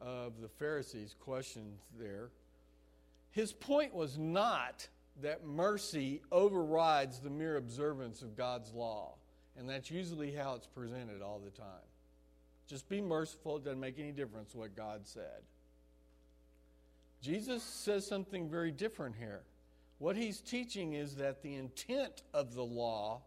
of 0.00 0.40
the 0.40 0.48
Pharisees' 0.48 1.14
questions 1.20 1.80
there. 1.98 2.30
His 3.30 3.52
point 3.52 3.94
was 3.94 4.18
not 4.18 4.88
that 5.22 5.46
mercy 5.46 6.22
overrides 6.32 7.20
the 7.20 7.30
mere 7.30 7.56
observance 7.56 8.20
of 8.22 8.36
God's 8.36 8.72
law. 8.72 9.14
And 9.58 9.68
that's 9.68 9.90
usually 9.90 10.32
how 10.32 10.54
it's 10.54 10.66
presented 10.66 11.22
all 11.22 11.40
the 11.42 11.50
time. 11.50 11.66
Just 12.68 12.88
be 12.88 13.00
merciful, 13.00 13.56
it 13.56 13.64
doesn't 13.64 13.80
make 13.80 13.98
any 13.98 14.12
difference 14.12 14.54
what 14.54 14.76
God 14.76 15.06
said. 15.06 15.42
Jesus 17.22 17.62
says 17.62 18.06
something 18.06 18.48
very 18.48 18.70
different 18.70 19.16
here. 19.16 19.42
What 19.98 20.16
he's 20.16 20.40
teaching 20.40 20.92
is 20.92 21.16
that 21.16 21.42
the 21.42 21.54
intent 21.54 22.22
of 22.34 22.54
the 22.54 22.64
law 22.64 23.22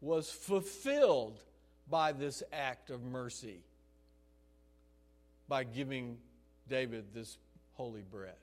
was 0.00 0.30
fulfilled 0.30 1.42
by 1.88 2.12
this 2.12 2.42
act 2.52 2.90
of 2.90 3.02
mercy, 3.02 3.60
by 5.48 5.64
giving 5.64 6.16
David 6.68 7.06
this 7.12 7.36
holy 7.72 8.02
bread. 8.02 8.36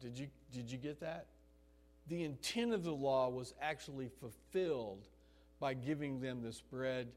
Did 0.00 0.18
you, 0.18 0.26
did 0.52 0.70
you 0.70 0.78
get 0.78 1.00
that? 1.00 1.26
The 2.08 2.24
intent 2.24 2.72
of 2.72 2.84
the 2.84 2.94
law 2.94 3.28
was 3.28 3.54
actually 3.60 4.08
fulfilled 4.08 5.06
by 5.60 5.74
giving 5.74 6.20
them 6.20 6.42
this 6.42 6.60
bread, 6.60 7.08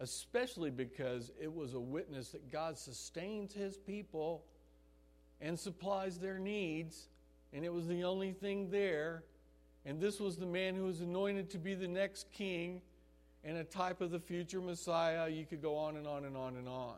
especially 0.00 0.70
because 0.70 1.30
it 1.40 1.52
was 1.52 1.74
a 1.74 1.80
witness 1.80 2.30
that 2.30 2.50
God 2.50 2.76
sustains 2.76 3.52
his 3.52 3.76
people 3.76 4.44
and 5.40 5.58
supplies 5.58 6.18
their 6.18 6.38
needs, 6.38 7.08
and 7.52 7.64
it 7.64 7.72
was 7.72 7.86
the 7.86 8.04
only 8.04 8.32
thing 8.32 8.70
there. 8.70 9.24
And 9.84 10.00
this 10.00 10.18
was 10.18 10.36
the 10.36 10.46
man 10.46 10.74
who 10.74 10.84
was 10.84 11.00
anointed 11.00 11.50
to 11.50 11.58
be 11.58 11.74
the 11.74 11.86
next 11.86 12.30
king 12.32 12.80
and 13.44 13.56
a 13.56 13.64
type 13.64 14.00
of 14.00 14.10
the 14.10 14.18
future 14.18 14.60
Messiah. 14.60 15.28
You 15.28 15.46
could 15.46 15.62
go 15.62 15.76
on 15.76 15.96
and 15.96 16.06
on 16.06 16.24
and 16.24 16.36
on 16.36 16.56
and 16.56 16.68
on. 16.68 16.96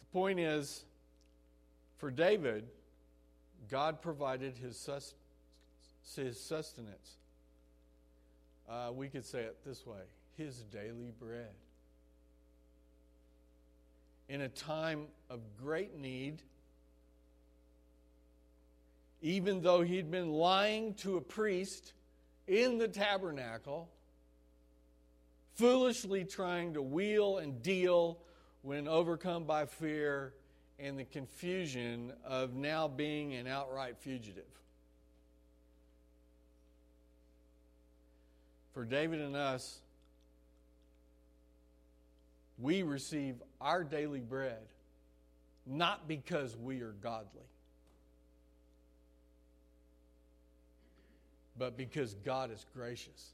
The 0.00 0.06
point 0.12 0.38
is, 0.38 0.84
for 1.98 2.10
David, 2.10 2.66
God 3.68 4.00
provided 4.00 4.56
his, 4.56 4.78
sus- 4.78 5.14
his 6.14 6.40
sustenance. 6.40 7.16
Uh, 8.68 8.90
we 8.92 9.08
could 9.08 9.24
say 9.24 9.40
it 9.40 9.58
this 9.64 9.86
way 9.86 10.00
his 10.36 10.62
daily 10.64 11.12
bread 11.18 11.54
in 14.28 14.40
a 14.40 14.48
time 14.48 15.06
of 15.28 15.40
great 15.62 15.96
need, 15.98 16.42
even 19.20 19.60
though 19.60 19.82
he'd 19.82 20.10
been 20.10 20.32
lying 20.32 20.94
to 20.94 21.16
a 21.16 21.20
priest 21.20 21.92
in 22.46 22.78
the 22.78 22.88
tabernacle, 22.88 23.90
foolishly 25.54 26.24
trying 26.24 26.74
to 26.74 26.82
wheel 26.82 27.38
and 27.38 27.62
deal 27.62 28.18
when 28.62 28.88
overcome 28.88 29.44
by 29.44 29.66
fear 29.66 30.34
and 30.78 30.98
the 30.98 31.04
confusion 31.04 32.12
of 32.24 32.54
now 32.54 32.88
being 32.88 33.34
an 33.34 33.46
outright 33.46 33.96
fugitive. 33.98 34.44
For 38.74 38.84
David 38.84 39.20
and 39.20 39.36
us, 39.36 39.78
we 42.58 42.82
receive 42.82 43.36
our 43.60 43.84
daily 43.84 44.20
bread 44.20 44.58
not 45.66 46.06
because 46.06 46.56
we 46.56 46.82
are 46.82 46.94
godly, 47.02 47.48
but 51.56 51.76
because 51.76 52.14
God 52.24 52.50
is 52.50 52.66
gracious. 52.74 53.32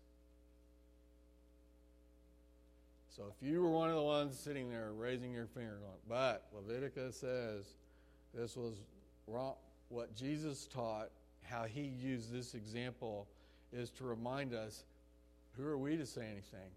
So 3.16 3.24
if 3.28 3.46
you 3.46 3.60
were 3.60 3.70
one 3.70 3.88
of 3.88 3.96
the 3.96 4.02
ones 4.02 4.38
sitting 4.38 4.70
there 4.70 4.92
raising 4.92 5.32
your 5.32 5.46
finger 5.46 5.78
going, 5.80 5.98
but 6.08 6.46
Leviticus 6.54 7.16
says 7.16 7.64
this 8.32 8.56
was 8.56 8.74
wrong, 9.26 9.54
what 9.88 10.14
Jesus 10.14 10.66
taught, 10.66 11.10
how 11.42 11.64
he 11.64 11.82
used 11.82 12.32
this 12.32 12.54
example 12.54 13.26
is 13.72 13.90
to 13.90 14.04
remind 14.04 14.54
us 14.54 14.84
who 15.56 15.66
are 15.66 15.78
we 15.78 15.96
to 15.96 16.06
say 16.06 16.22
anything? 16.22 16.70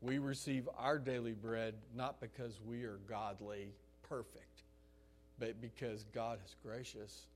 We 0.00 0.18
receive 0.18 0.68
our 0.78 0.98
daily 0.98 1.32
bread 1.32 1.74
not 1.94 2.20
because 2.20 2.58
we 2.64 2.84
are 2.84 2.98
godly, 3.08 3.68
perfect, 4.08 4.62
but 5.38 5.60
because 5.60 6.04
God 6.14 6.38
is 6.44 6.56
gracious, 6.64 7.26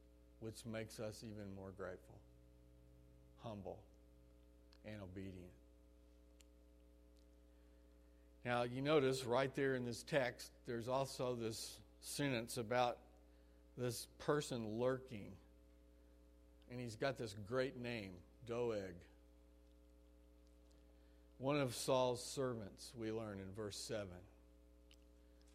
which 0.41 0.65
makes 0.65 0.99
us 0.99 1.23
even 1.23 1.55
more 1.55 1.73
grateful, 1.77 2.17
humble, 3.43 3.79
and 4.87 4.97
obedient. 5.03 5.53
Now, 8.45 8.63
you 8.63 8.83
notice 8.83 9.25
right 9.25 9.55
there 9.55 9.75
in 9.75 9.85
this 9.85 10.03
text, 10.03 10.51
there's 10.67 10.89
also 10.89 11.35
this 11.35 11.79
sentence 12.01 12.59
about 12.59 12.99
this 13.79 14.07
person 14.19 14.79
lurking. 14.79 15.33
And 16.71 16.81
he's 16.81 16.97
got 16.97 17.17
this 17.17 17.35
great 17.47 17.81
name, 17.81 18.11
Doeg 18.47 18.95
one 21.45 21.61
of 21.61 21.75
Saul's 21.75 22.25
servants, 22.25 22.91
we 22.99 23.13
learn 23.13 23.39
in 23.39 23.53
verse 23.55 23.77
7. 23.77 24.07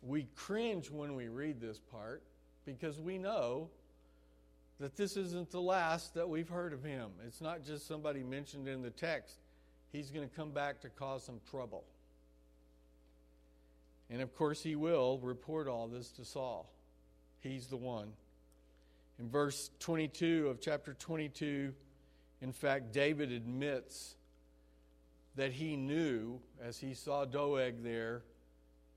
We 0.04 0.28
cringe 0.36 0.92
when 0.92 1.16
we 1.16 1.30
read 1.30 1.60
this 1.60 1.80
part 1.80 2.22
because 2.64 3.00
we 3.00 3.18
know 3.18 3.70
that 4.80 4.96
this 4.96 5.18
isn't 5.18 5.50
the 5.50 5.60
last 5.60 6.14
that 6.14 6.30
we've 6.30 6.48
heard 6.48 6.74
of 6.74 6.84
him. 6.84 7.10
It's 7.26 7.42
not 7.42 7.66
just 7.66 7.88
somebody 7.88 8.22
mentioned 8.22 8.68
in 8.68 8.84
the 8.84 8.92
text. 8.92 9.38
He's 9.92 10.12
going 10.12 10.30
to 10.30 10.36
come 10.36 10.52
back 10.52 10.80
to 10.82 10.90
cause 10.90 11.24
some 11.24 11.42
trouble. 11.50 11.84
And 14.12 14.22
of 14.22 14.36
course, 14.36 14.62
he 14.62 14.76
will 14.76 15.18
report 15.24 15.68
all 15.68 15.88
this 15.88 16.12
to 16.12 16.24
Saul. 16.24 16.70
He's 17.40 17.66
the 17.66 17.78
one. 17.78 18.10
In 19.18 19.28
verse 19.28 19.72
22 19.80 20.50
of 20.50 20.62
chapter 20.62 20.94
22, 20.94 21.74
in 22.44 22.52
fact, 22.54 22.94
David 22.94 23.32
admits 23.32 24.14
that 25.40 25.54
he 25.54 25.78
knew 25.78 26.38
as 26.62 26.78
he 26.80 26.94
saw 26.94 27.24
Doeg 27.24 27.82
there 27.82 28.24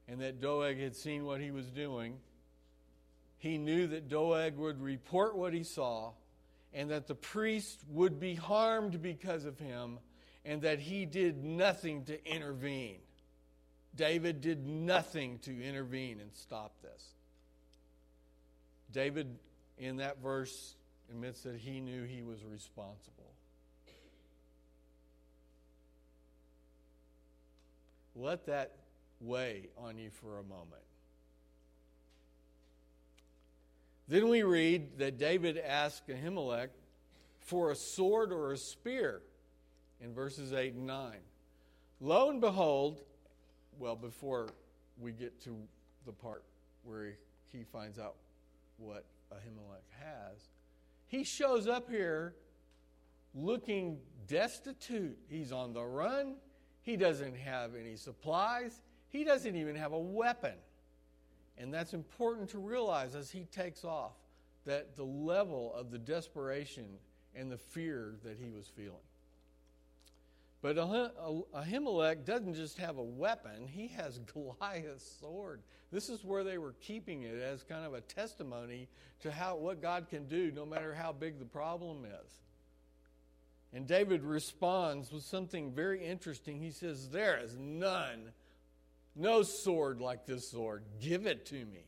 and 0.08 0.20
that 0.20 0.40
Doeg 0.40 0.76
had 0.76 0.96
seen 0.96 1.24
what 1.24 1.40
he 1.40 1.52
was 1.52 1.66
doing. 1.66 2.16
He 3.38 3.58
knew 3.58 3.86
that 3.86 4.08
Doeg 4.08 4.56
would 4.56 4.82
report 4.82 5.36
what 5.36 5.54
he 5.54 5.62
saw 5.62 6.10
and 6.74 6.90
that 6.90 7.06
the 7.06 7.14
priest 7.14 7.84
would 7.88 8.18
be 8.18 8.34
harmed 8.34 9.00
because 9.00 9.44
of 9.44 9.56
him 9.60 10.00
and 10.44 10.62
that 10.62 10.80
he 10.80 11.06
did 11.06 11.44
nothing 11.44 12.06
to 12.06 12.26
intervene. 12.26 12.98
David 13.94 14.40
did 14.40 14.66
nothing 14.66 15.38
to 15.44 15.62
intervene 15.62 16.18
and 16.18 16.34
stop 16.34 16.74
this. 16.82 17.04
David, 18.90 19.38
in 19.78 19.98
that 19.98 20.20
verse, 20.20 20.74
admits 21.08 21.42
that 21.42 21.54
he 21.54 21.80
knew 21.80 22.02
he 22.02 22.24
was 22.24 22.44
responsible. 22.44 23.31
Let 28.14 28.46
that 28.46 28.72
weigh 29.20 29.68
on 29.78 29.98
you 29.98 30.10
for 30.10 30.38
a 30.38 30.42
moment. 30.42 30.82
Then 34.08 34.28
we 34.28 34.42
read 34.42 34.98
that 34.98 35.18
David 35.18 35.56
asked 35.58 36.08
Ahimelech 36.08 36.68
for 37.40 37.70
a 37.70 37.74
sword 37.76 38.32
or 38.32 38.52
a 38.52 38.58
spear 38.58 39.22
in 40.00 40.12
verses 40.12 40.52
8 40.52 40.74
and 40.74 40.86
9. 40.86 41.16
Lo 42.00 42.30
and 42.30 42.40
behold, 42.40 43.00
well, 43.78 43.96
before 43.96 44.48
we 45.00 45.12
get 45.12 45.40
to 45.44 45.56
the 46.04 46.12
part 46.12 46.42
where 46.84 47.14
he 47.52 47.64
finds 47.64 47.98
out 47.98 48.16
what 48.78 49.04
Ahimelech 49.32 49.86
has, 50.00 50.48
he 51.06 51.24
shows 51.24 51.66
up 51.68 51.88
here 51.88 52.34
looking 53.34 53.98
destitute. 54.26 55.16
He's 55.28 55.52
on 55.52 55.72
the 55.72 55.84
run. 55.84 56.34
He 56.82 56.96
doesn't 56.96 57.36
have 57.36 57.74
any 57.74 57.96
supplies. 57.96 58.80
He 59.08 59.24
doesn't 59.24 59.56
even 59.56 59.76
have 59.76 59.92
a 59.92 59.98
weapon. 59.98 60.54
And 61.58 61.72
that's 61.72 61.94
important 61.94 62.48
to 62.50 62.58
realize 62.58 63.14
as 63.14 63.30
he 63.30 63.44
takes 63.44 63.84
off 63.84 64.12
that 64.64 64.96
the 64.96 65.04
level 65.04 65.72
of 65.74 65.90
the 65.90 65.98
desperation 65.98 66.86
and 67.34 67.50
the 67.50 67.58
fear 67.58 68.16
that 68.24 68.36
he 68.38 68.50
was 68.50 68.66
feeling. 68.66 68.96
But 70.60 70.76
Ahimelech 70.76 72.24
doesn't 72.24 72.54
just 72.54 72.78
have 72.78 72.96
a 72.96 73.02
weapon, 73.02 73.66
he 73.66 73.88
has 73.88 74.18
Goliath's 74.32 75.18
sword. 75.20 75.60
This 75.90 76.08
is 76.08 76.24
where 76.24 76.44
they 76.44 76.56
were 76.56 76.74
keeping 76.80 77.24
it 77.24 77.42
as 77.42 77.64
kind 77.64 77.84
of 77.84 77.94
a 77.94 78.00
testimony 78.00 78.88
to 79.20 79.30
how, 79.30 79.56
what 79.56 79.82
God 79.82 80.06
can 80.08 80.26
do 80.26 80.52
no 80.52 80.64
matter 80.64 80.94
how 80.94 81.12
big 81.12 81.38
the 81.38 81.44
problem 81.44 82.04
is. 82.04 82.40
And 83.74 83.86
David 83.86 84.22
responds 84.22 85.10
with 85.10 85.22
something 85.22 85.72
very 85.72 86.04
interesting. 86.04 86.60
He 86.60 86.70
says, 86.70 87.08
There 87.08 87.38
is 87.38 87.56
none, 87.58 88.32
no 89.16 89.42
sword 89.42 90.00
like 90.00 90.26
this 90.26 90.50
sword. 90.50 90.82
Give 91.00 91.26
it 91.26 91.46
to 91.46 91.64
me. 91.64 91.86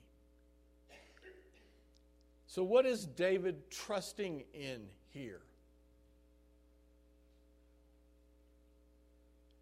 So, 2.46 2.62
what 2.62 2.86
is 2.86 3.04
David 3.04 3.70
trusting 3.70 4.44
in 4.54 4.86
here? 5.10 5.42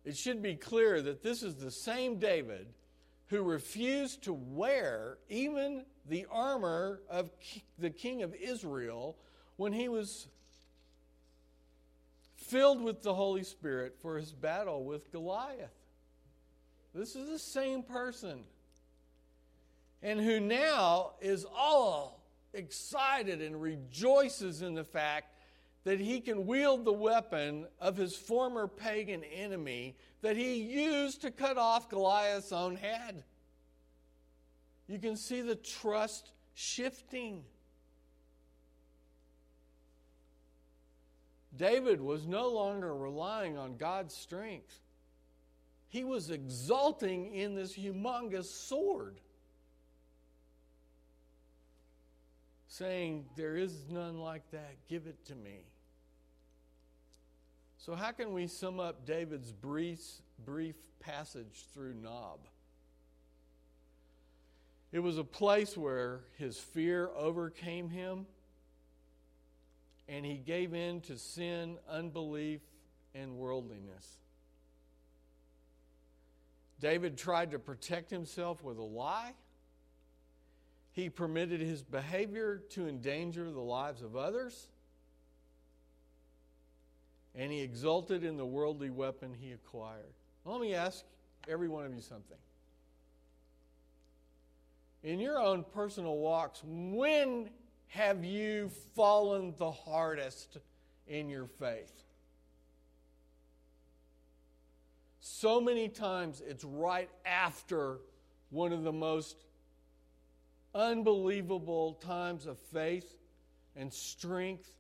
it 0.05 0.17
should 0.17 0.43
be 0.43 0.55
clear 0.55 1.01
that 1.01 1.23
this 1.23 1.43
is 1.43 1.57
the 1.57 1.71
same 1.71 2.19
David 2.19 2.67
who 3.29 3.43
refused 3.43 4.23
to 4.25 4.33
wear 4.33 5.19
even 5.29 5.85
the 6.09 6.27
armor 6.31 7.01
of 7.09 7.31
the 7.79 7.91
king 7.91 8.23
of 8.23 8.35
Israel 8.35 9.17
when 9.57 9.73
he 9.73 9.89
was 9.89 10.29
filled 12.53 12.83
with 12.83 13.03
the 13.03 13.15
Holy 13.15 13.43
Spirit 13.43 13.97
for 14.03 14.19
his 14.19 14.31
battle 14.31 14.85
with 14.85 15.11
Goliath. 15.11 15.73
This 16.95 17.17
is 17.17 17.31
the 17.31 17.39
same 17.39 17.83
person. 17.83 18.41
And 20.03 20.21
who 20.21 20.39
now 20.39 21.13
is 21.23 21.47
all 21.57 22.23
excited 22.53 23.41
and 23.41 23.61
rejoices 23.61 24.61
in 24.61 24.75
the 24.75 24.85
fact 24.85 25.35
that 25.85 25.99
he 25.99 26.21
can 26.21 26.47
wield 26.47 26.85
the 26.85 26.93
weapon 26.93 27.67
of 27.81 27.97
his 27.97 28.15
former 28.15 28.69
pagan 28.69 29.25
enemy 29.25 29.97
that 30.21 30.37
he 30.37 30.57
used 30.57 31.23
to 31.23 31.31
cut 31.31 31.57
off 31.57 31.89
Goliath's 31.89 32.53
own 32.53 32.77
head. 32.77 33.25
You 34.89 34.99
can 34.99 35.17
see 35.17 35.41
the 35.41 35.57
trust 35.57 36.33
shifting. 36.53 37.45
David 41.57 42.01
was 42.01 42.27
no 42.27 42.49
longer 42.49 42.95
relying 42.95 43.59
on 43.59 43.77
God's 43.77 44.15
strength. 44.15 44.81
He 45.89 46.05
was 46.05 46.31
exulting 46.31 47.35
in 47.35 47.55
this 47.55 47.77
humongous 47.77 48.47
sword, 48.47 49.21
saying, 52.67 53.27
There 53.37 53.57
is 53.57 53.85
none 53.91 54.19
like 54.19 54.51
that. 54.53 54.77
Give 54.89 55.07
it 55.07 55.23
to 55.27 55.35
me. 55.35 55.67
So, 57.77 57.95
how 57.95 58.13
can 58.13 58.33
we 58.33 58.47
sum 58.47 58.81
up 58.81 59.05
David's 59.05 59.53
brief, 59.53 60.01
brief 60.45 60.77
passage 61.01 61.65
through 61.75 61.95
Nob? 61.95 62.39
It 64.93 65.01
was 65.01 65.19
a 65.19 65.25
place 65.25 65.77
where 65.77 66.21
his 66.39 66.59
fear 66.59 67.11
overcame 67.17 67.91
him 67.91 68.27
and 70.13 70.27
he 70.27 70.37
gave 70.37 70.75
in 70.75 71.01
to 71.01 71.17
sin, 71.17 71.79
unbelief, 71.89 72.61
and 73.15 73.35
worldliness. 73.35 74.19
David 76.81 77.17
tried 77.17 77.53
to 77.53 77.59
protect 77.59 78.11
himself 78.11 78.63
with 78.63 78.77
a 78.77 78.83
lie. 78.83 79.33
He 80.91 81.09
permitted 81.09 81.61
his 81.61 81.83
behavior 81.83 82.63
to 82.71 82.87
endanger 82.87 83.51
the 83.51 83.61
lives 83.61 84.03
of 84.03 84.15
others 84.15 84.69
and 87.35 87.51
he 87.51 87.61
exulted 87.61 88.25
in 88.25 88.37
the 88.37 88.45
worldly 88.45 88.91
weapon 88.91 89.35
he 89.41 89.53
acquired. 89.53 90.13
Let 90.45 90.61
me 90.61 90.75
ask 90.75 91.05
every 91.49 91.69
one 91.69 91.87
of 91.87 91.95
you 91.95 92.03
something. 92.03 92.37
In 95.03 95.19
your 95.19 95.39
own 95.39 95.65
personal 95.73 96.19
walks, 96.19 96.61
when 96.65 97.49
have 97.93 98.25
you 98.25 98.71
fallen 98.97 99.53
the 99.59 99.71
hardest 99.71 100.57
in 101.07 101.29
your 101.29 101.47
faith? 101.47 101.93
So 105.21 105.61
many 105.61 105.91
times 105.91 106.43
it's 106.47 106.65
right 106.65 107.11
after 107.27 107.99
one 108.49 108.73
of 108.73 108.83
the 108.83 108.93
most 108.93 109.45
unbelievable 110.75 111.93
times 111.95 112.47
of 112.47 112.59
faith 112.73 113.15
and 113.77 113.93
strength 113.93 114.73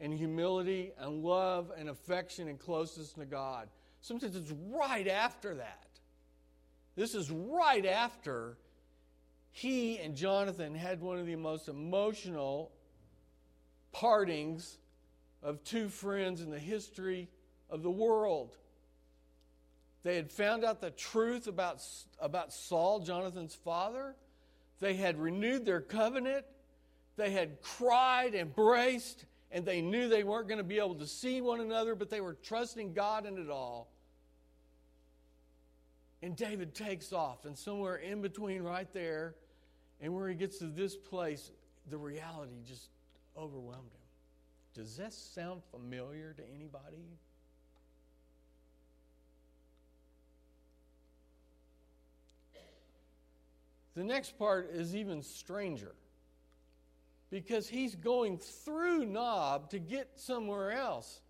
and 0.00 0.12
humility 0.12 0.90
and 0.98 1.22
love 1.22 1.70
and 1.78 1.88
affection 1.88 2.48
and 2.48 2.58
closeness 2.58 3.12
to 3.12 3.26
God. 3.26 3.68
Sometimes 4.00 4.34
it's 4.34 4.52
right 4.72 5.06
after 5.06 5.54
that. 5.54 5.86
This 6.96 7.14
is 7.14 7.30
right 7.30 7.86
after 7.86 8.58
he 9.56 9.98
and 10.00 10.14
Jonathan 10.14 10.74
had 10.74 11.00
one 11.00 11.18
of 11.18 11.24
the 11.24 11.34
most 11.34 11.68
emotional 11.68 12.70
partings 13.90 14.76
of 15.42 15.64
two 15.64 15.88
friends 15.88 16.42
in 16.42 16.50
the 16.50 16.58
history 16.58 17.30
of 17.70 17.82
the 17.82 17.90
world. 17.90 18.54
They 20.02 20.14
had 20.14 20.30
found 20.30 20.62
out 20.62 20.82
the 20.82 20.90
truth 20.90 21.46
about, 21.46 21.82
about 22.20 22.52
Saul, 22.52 23.00
Jonathan's 23.00 23.54
father. 23.54 24.14
They 24.78 24.92
had 24.92 25.18
renewed 25.18 25.64
their 25.64 25.80
covenant. 25.80 26.44
They 27.16 27.30
had 27.30 27.62
cried, 27.62 28.34
embraced, 28.34 29.24
and 29.50 29.64
they 29.64 29.80
knew 29.80 30.06
they 30.06 30.22
weren't 30.22 30.48
going 30.48 30.58
to 30.58 30.64
be 30.64 30.76
able 30.76 30.96
to 30.96 31.06
see 31.06 31.40
one 31.40 31.60
another, 31.60 31.94
but 31.94 32.10
they 32.10 32.20
were 32.20 32.34
trusting 32.34 32.92
God 32.92 33.24
in 33.24 33.38
it 33.38 33.48
all. 33.48 33.88
And 36.20 36.36
David 36.36 36.74
takes 36.74 37.10
off, 37.14 37.46
and 37.46 37.56
somewhere 37.56 37.96
in 37.96 38.20
between, 38.20 38.62
right 38.62 38.92
there, 38.92 39.34
and 40.00 40.14
where 40.14 40.28
he 40.28 40.34
gets 40.34 40.58
to 40.58 40.66
this 40.66 40.96
place, 40.96 41.50
the 41.88 41.96
reality 41.96 42.54
just 42.66 42.88
overwhelmed 43.36 43.90
him. 43.92 44.00
Does 44.74 44.96
that 44.96 45.12
sound 45.12 45.62
familiar 45.70 46.34
to 46.34 46.42
anybody? 46.54 47.04
The 53.94 54.04
next 54.04 54.38
part 54.38 54.70
is 54.70 54.94
even 54.94 55.22
stranger 55.22 55.94
because 57.30 57.66
he's 57.66 57.94
going 57.94 58.36
through 58.36 59.06
Nob 59.06 59.70
to 59.70 59.78
get 59.78 60.10
somewhere 60.16 60.72
else. 60.72 61.20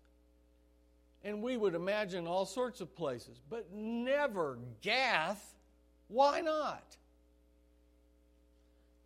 And 1.23 1.41
we 1.41 1.55
would 1.55 1.75
imagine 1.75 2.27
all 2.27 2.45
sorts 2.45 2.81
of 2.81 2.93
places, 2.95 3.41
but 3.49 3.73
never 3.73 4.59
Gath. 4.81 5.55
Why 6.09 6.41
not? 6.41 6.97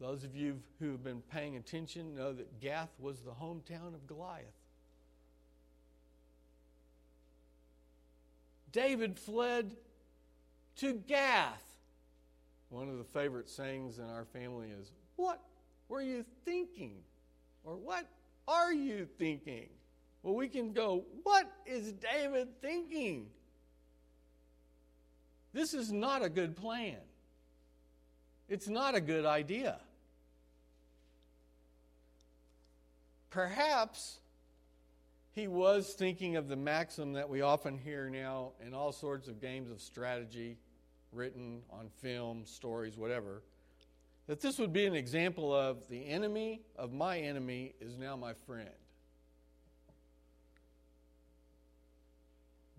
Those 0.01 0.23
of 0.23 0.35
you 0.35 0.59
who 0.79 0.89
have 0.91 1.03
been 1.03 1.21
paying 1.31 1.57
attention 1.57 2.15
know 2.15 2.33
that 2.33 2.59
Gath 2.59 2.89
was 2.99 3.19
the 3.19 3.29
hometown 3.29 3.93
of 3.93 4.07
Goliath. 4.07 4.45
David 8.71 9.19
fled 9.19 9.75
to 10.77 10.93
Gath. 10.93 11.63
One 12.69 12.89
of 12.89 12.97
the 12.97 13.03
favorite 13.03 13.47
sayings 13.47 13.99
in 13.99 14.09
our 14.09 14.25
family 14.25 14.69
is, 14.69 14.91
What 15.17 15.39
were 15.87 16.01
you 16.01 16.25
thinking? 16.45 16.95
Or 17.63 17.75
what 17.75 18.07
are 18.47 18.73
you 18.73 19.07
thinking? 19.19 19.69
Well, 20.23 20.33
we 20.33 20.47
can 20.47 20.73
go, 20.73 21.03
what 21.21 21.47
is 21.67 21.91
David 21.91 22.47
thinking? 22.59 23.27
This 25.53 25.75
is 25.75 25.91
not 25.91 26.23
a 26.23 26.29
good 26.29 26.55
plan. 26.55 26.97
It's 28.49 28.67
not 28.67 28.95
a 28.95 29.01
good 29.01 29.25
idea. 29.25 29.79
Perhaps 33.31 34.19
he 35.31 35.47
was 35.47 35.93
thinking 35.93 36.35
of 36.35 36.47
the 36.47 36.55
maxim 36.55 37.13
that 37.13 37.27
we 37.29 37.41
often 37.41 37.77
hear 37.77 38.09
now 38.09 38.51
in 38.65 38.73
all 38.73 38.91
sorts 38.91 39.27
of 39.27 39.41
games 39.41 39.71
of 39.71 39.81
strategy, 39.81 40.57
written 41.11 41.61
on 41.71 41.89
film, 42.01 42.45
stories, 42.45 42.97
whatever 42.97 43.41
that 44.31 44.39
this 44.39 44.59
would 44.59 44.71
be 44.71 44.85
an 44.85 44.95
example 44.95 45.53
of 45.53 45.87
the 45.89 46.07
enemy 46.07 46.61
of 46.77 46.93
my 46.93 47.19
enemy 47.19 47.73
is 47.81 47.97
now 47.97 48.15
my 48.15 48.33
friend. 48.33 48.69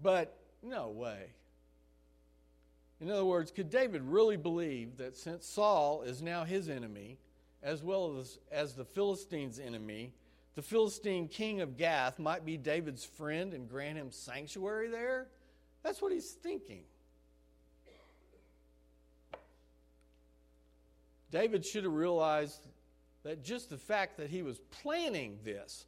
But 0.01 0.35
no 0.63 0.89
way. 0.89 1.27
In 3.03 3.11
other 3.11 3.27
words, 3.27 3.51
could 3.51 3.69
David 3.69 4.01
really 4.01 4.39
believe 4.39 4.97
that 4.97 5.15
since 5.17 5.45
Saul 5.45 6.03
is 6.03 6.23
now 6.23 6.45
his 6.45 6.71
enemy, 6.71 7.19
as 7.63 7.83
well 7.83 8.19
as, 8.19 8.39
as 8.51 8.75
the 8.75 8.87
Philistines' 8.87 9.59
enemy, 9.59 10.15
the 10.55 10.63
Philistine 10.63 11.29
king 11.29 11.61
of 11.61 11.77
Gath 11.77 12.19
might 12.19 12.45
be 12.45 12.57
David's 12.57 13.05
friend 13.05 13.55
and 13.55 13.69
grant 13.69 13.97
him 13.97 14.11
sanctuary 14.11 14.89
there? 14.89 15.29
That's 15.83 16.01
what 16.03 16.13
he's 16.13 16.31
thinking. 16.31 16.85
David 21.31 21.65
should 21.65 21.85
have 21.85 21.93
realized 21.93 22.67
that 23.23 23.43
just 23.43 23.71
the 23.71 23.79
fact 23.79 24.19
that 24.19 24.29
he 24.29 24.43
was 24.43 24.59
planning 24.83 25.39
this 25.45 25.87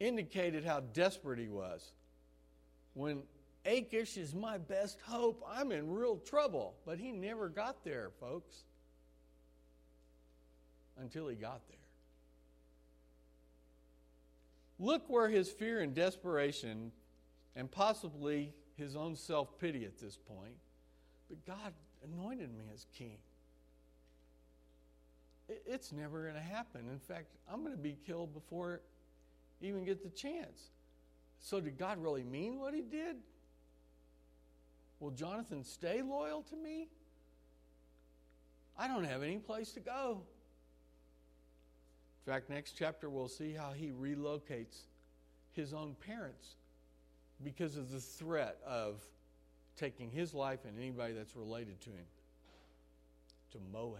indicated 0.00 0.64
how 0.64 0.80
desperate 0.80 1.38
he 1.38 1.48
was. 1.48 1.92
When 2.94 3.22
Achish 3.64 4.16
is 4.16 4.34
my 4.34 4.58
best 4.58 4.98
hope, 5.06 5.44
I'm 5.48 5.70
in 5.70 5.90
real 5.90 6.16
trouble. 6.16 6.74
But 6.84 6.98
he 6.98 7.12
never 7.12 7.48
got 7.48 7.84
there, 7.84 8.10
folks, 8.18 8.64
until 10.98 11.28
he 11.28 11.36
got 11.36 11.60
there. 11.68 11.79
Look 14.80 15.10
where 15.10 15.28
his 15.28 15.50
fear 15.50 15.80
and 15.80 15.94
desperation, 15.94 16.90
and 17.54 17.70
possibly 17.70 18.54
his 18.76 18.96
own 18.96 19.14
self 19.14 19.58
pity 19.58 19.84
at 19.84 19.98
this 19.98 20.16
point, 20.16 20.56
but 21.28 21.44
God 21.44 21.74
anointed 22.02 22.50
me 22.56 22.64
as 22.72 22.86
king. 22.96 23.18
It's 25.48 25.92
never 25.92 26.22
going 26.22 26.34
to 26.34 26.40
happen. 26.40 26.88
In 26.90 26.98
fact, 26.98 27.26
I'm 27.52 27.60
going 27.60 27.76
to 27.76 27.82
be 27.82 27.98
killed 28.06 28.32
before 28.32 28.80
I 29.62 29.66
even 29.66 29.84
get 29.84 30.02
the 30.02 30.08
chance. 30.08 30.70
So, 31.40 31.60
did 31.60 31.76
God 31.76 32.02
really 32.02 32.24
mean 32.24 32.58
what 32.58 32.72
he 32.72 32.80
did? 32.80 33.16
Will 34.98 35.10
Jonathan 35.10 35.62
stay 35.62 36.00
loyal 36.00 36.42
to 36.44 36.56
me? 36.56 36.88
I 38.78 38.88
don't 38.88 39.04
have 39.04 39.22
any 39.22 39.38
place 39.38 39.72
to 39.72 39.80
go. 39.80 40.22
In 42.26 42.32
fact, 42.32 42.50
next 42.50 42.72
chapter 42.72 43.08
we'll 43.08 43.28
see 43.28 43.52
how 43.52 43.72
he 43.72 43.90
relocates 43.90 44.82
his 45.52 45.72
own 45.72 45.96
parents 46.06 46.54
because 47.42 47.76
of 47.76 47.90
the 47.90 48.00
threat 48.00 48.58
of 48.66 49.00
taking 49.76 50.10
his 50.10 50.34
life 50.34 50.60
and 50.66 50.78
anybody 50.78 51.14
that's 51.14 51.34
related 51.34 51.80
to 51.80 51.90
him 51.90 52.04
to 53.52 53.58
Moab. 53.72 53.98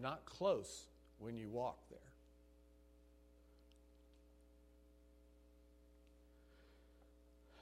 Not 0.00 0.24
close 0.24 0.84
when 1.18 1.36
you 1.36 1.48
walk 1.48 1.78
there. 1.88 1.98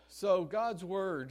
So, 0.09 0.44
God's 0.44 0.85
word 0.85 1.31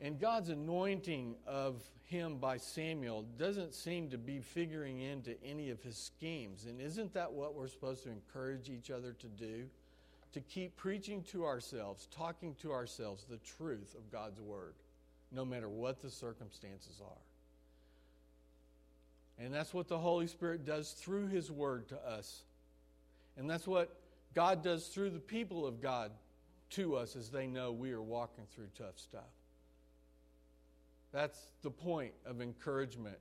and 0.00 0.18
God's 0.18 0.48
anointing 0.48 1.34
of 1.46 1.82
him 2.12 2.36
by 2.36 2.58
Samuel 2.58 3.24
doesn't 3.38 3.74
seem 3.74 4.10
to 4.10 4.18
be 4.18 4.40
figuring 4.40 5.00
into 5.00 5.34
any 5.42 5.70
of 5.70 5.82
his 5.82 5.96
schemes. 5.96 6.66
And 6.66 6.80
isn't 6.80 7.14
that 7.14 7.32
what 7.32 7.54
we're 7.54 7.68
supposed 7.68 8.04
to 8.04 8.10
encourage 8.10 8.68
each 8.68 8.90
other 8.90 9.14
to 9.14 9.26
do? 9.26 9.64
To 10.34 10.40
keep 10.40 10.76
preaching 10.76 11.22
to 11.32 11.46
ourselves, 11.46 12.06
talking 12.14 12.54
to 12.62 12.70
ourselves 12.72 13.24
the 13.28 13.38
truth 13.38 13.94
of 13.96 14.12
God's 14.12 14.40
word, 14.40 14.74
no 15.32 15.44
matter 15.44 15.68
what 15.68 16.02
the 16.02 16.10
circumstances 16.10 17.00
are. 17.02 17.22
And 19.44 19.52
that's 19.52 19.72
what 19.72 19.88
the 19.88 19.98
Holy 19.98 20.26
Spirit 20.26 20.66
does 20.66 20.92
through 20.92 21.28
his 21.28 21.50
word 21.50 21.88
to 21.88 21.96
us. 21.96 22.42
And 23.36 23.48
that's 23.48 23.66
what 23.66 23.96
God 24.34 24.62
does 24.62 24.88
through 24.88 25.10
the 25.10 25.18
people 25.18 25.66
of 25.66 25.80
God 25.80 26.12
to 26.70 26.96
us 26.96 27.16
as 27.16 27.30
they 27.30 27.46
know 27.46 27.72
we 27.72 27.92
are 27.92 28.02
walking 28.02 28.44
through 28.54 28.68
tough 28.76 28.98
stuff. 28.98 29.22
That's 31.12 31.38
the 31.62 31.70
point 31.70 32.12
of 32.24 32.40
encouragement 32.40 33.18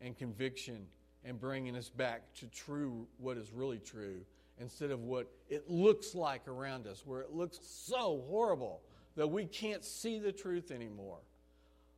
and 0.00 0.16
conviction 0.16 0.86
and 1.24 1.40
bringing 1.40 1.76
us 1.76 1.88
back 1.88 2.22
to 2.36 2.46
true, 2.46 3.06
what 3.18 3.36
is 3.36 3.52
really 3.52 3.78
true, 3.78 4.20
instead 4.58 4.90
of 4.90 5.02
what 5.02 5.30
it 5.50 5.68
looks 5.68 6.14
like 6.14 6.48
around 6.48 6.86
us, 6.86 7.02
where 7.04 7.20
it 7.20 7.34
looks 7.34 7.58
so 7.62 8.22
horrible 8.28 8.80
that 9.16 9.26
we 9.26 9.44
can't 9.44 9.84
see 9.84 10.18
the 10.18 10.32
truth 10.32 10.70
anymore. 10.70 11.18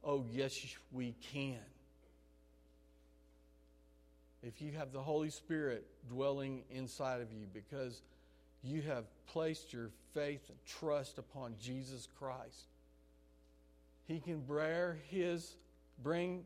Oh, 0.02 0.24
yes, 0.30 0.58
we 0.92 1.14
can. 1.32 1.58
If 4.42 4.62
you 4.62 4.72
have 4.72 4.92
the 4.92 5.00
Holy 5.00 5.30
Spirit 5.30 5.84
dwelling 6.08 6.62
inside 6.70 7.20
of 7.20 7.32
you 7.32 7.46
because 7.52 8.02
you 8.62 8.82
have 8.82 9.04
placed 9.26 9.72
your 9.72 9.90
faith 10.14 10.48
and 10.48 10.58
trust 10.64 11.18
upon 11.18 11.54
Jesus 11.60 12.08
Christ. 12.18 12.66
He 14.08 14.20
can 14.20 14.40
bear 14.40 14.98
his 15.10 15.54
bring 16.02 16.44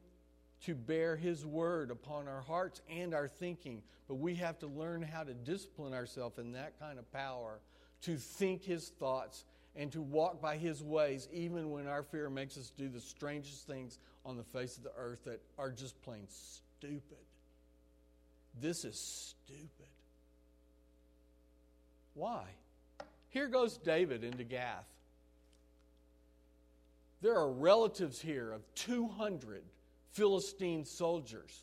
to 0.65 0.75
bear 0.75 1.17
his 1.17 1.47
word 1.47 1.91
upon 1.91 2.27
our 2.27 2.41
hearts 2.41 2.83
and 2.91 3.15
our 3.15 3.29
thinking, 3.29 3.83
but 4.09 4.17
we 4.17 4.35
have 4.35 4.59
to 4.59 4.67
learn 4.67 5.01
how 5.01 5.23
to 5.23 5.33
discipline 5.33 5.95
ourselves 5.95 6.39
in 6.39 6.53
that 6.53 6.79
kind 6.81 6.99
of 6.99 7.11
power 7.13 7.61
to 8.03 8.17
think 8.17 8.65
his 8.65 8.89
thoughts 8.99 9.45
and 9.77 9.93
to 9.93 10.03
walk 10.03 10.41
by 10.41 10.57
his 10.57 10.83
ways 10.83 11.29
even 11.33 11.71
when 11.71 11.87
our 11.87 12.03
fear 12.03 12.29
makes 12.29 12.59
us 12.59 12.73
do 12.77 12.89
the 12.89 13.01
strangest 13.01 13.67
things 13.67 13.99
on 14.27 14.37
the 14.37 14.43
face 14.43 14.77
of 14.77 14.83
the 14.83 14.93
earth 14.99 15.25
that 15.25 15.41
are 15.57 15.71
just 15.71 16.01
plain 16.03 16.27
stupid. 16.29 17.19
This 18.61 18.85
is 18.85 18.99
stupid. 18.99 19.69
Why? 22.15 22.45
Here 23.31 23.47
goes 23.47 23.79
David 23.79 24.25
into 24.25 24.45
Gath. 24.45 24.85
There 27.23 27.37
are 27.37 27.51
relatives 27.51 28.21
here 28.21 28.51
of 28.51 28.63
200 28.75 29.63
Philistine 30.11 30.85
soldiers 30.85 31.63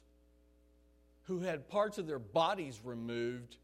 who 1.24 1.42
had 1.42 1.68
parts 1.70 1.98
of 1.98 2.08
their 2.08 2.18
bodies 2.18 2.80
removed 2.84 3.58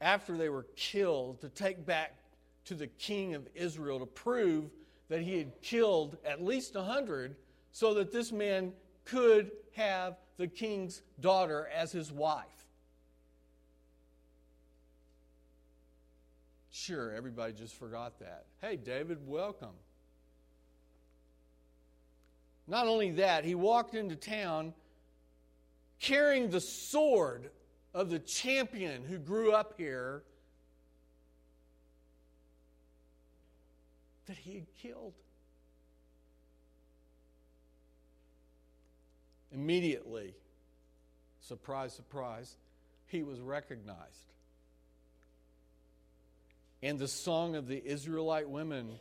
after 0.00 0.34
they 0.36 0.48
were 0.48 0.66
killed 0.74 1.42
to 1.42 1.50
take 1.50 1.84
back 1.84 2.16
to 2.64 2.74
the 2.74 2.86
king 2.86 3.34
of 3.34 3.46
Israel 3.54 3.98
to 4.00 4.06
prove 4.06 4.70
that 5.08 5.20
he 5.20 5.36
had 5.36 5.60
killed 5.60 6.16
at 6.24 6.42
least 6.42 6.74
100 6.74 7.36
so 7.70 7.92
that 7.94 8.10
this 8.10 8.32
man 8.32 8.72
could 9.04 9.52
have 9.72 10.16
the 10.38 10.48
king's 10.48 11.02
daughter 11.20 11.68
as 11.72 11.92
his 11.92 12.10
wife. 12.10 12.44
Sure, 16.70 17.12
everybody 17.12 17.52
just 17.52 17.74
forgot 17.74 18.18
that. 18.20 18.46
Hey, 18.60 18.76
David, 18.76 19.18
welcome. 19.26 19.74
Not 22.66 22.86
only 22.86 23.12
that, 23.12 23.44
he 23.44 23.54
walked 23.54 23.94
into 23.94 24.16
town 24.16 24.74
carrying 26.00 26.50
the 26.50 26.60
sword 26.60 27.50
of 27.94 28.10
the 28.10 28.18
champion 28.18 29.04
who 29.04 29.18
grew 29.18 29.52
up 29.52 29.74
here 29.76 30.22
that 34.26 34.36
he 34.36 34.54
had 34.54 34.66
killed. 34.82 35.14
Immediately, 39.52 40.34
surprise, 41.40 41.94
surprise, 41.94 42.56
he 43.06 43.22
was 43.22 43.40
recognized. 43.40 44.32
And 46.82 46.98
the 46.98 47.08
song 47.08 47.54
of 47.56 47.68
the 47.68 47.82
Israelite 47.82 48.50
women 48.50 48.98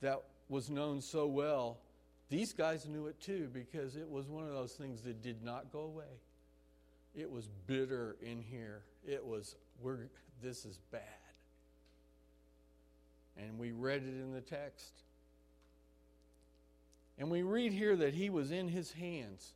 that 0.00 0.22
was 0.48 0.70
known 0.70 1.00
so 1.00 1.26
well, 1.26 1.78
these 2.28 2.52
guys 2.52 2.86
knew 2.88 3.06
it 3.06 3.20
too 3.20 3.48
because 3.52 3.96
it 3.96 4.08
was 4.08 4.26
one 4.28 4.44
of 4.44 4.52
those 4.52 4.72
things 4.72 5.02
that 5.02 5.22
did 5.22 5.42
not 5.42 5.72
go 5.72 5.80
away. 5.80 6.20
It 7.14 7.30
was 7.30 7.48
bitter 7.66 8.16
in 8.20 8.42
here. 8.42 8.82
It 9.06 9.24
was, 9.24 9.54
we're, 9.80 9.98
this 10.42 10.64
is 10.64 10.78
bad. 10.90 11.00
And 13.36 13.58
we 13.58 13.72
read 13.72 14.02
it 14.02 14.20
in 14.20 14.32
the 14.32 14.40
text. 14.40 14.92
And 17.18 17.30
we 17.30 17.42
read 17.42 17.72
here 17.72 17.96
that 17.96 18.14
he 18.14 18.28
was 18.28 18.50
in 18.50 18.68
his 18.68 18.92
hands. 18.92 19.54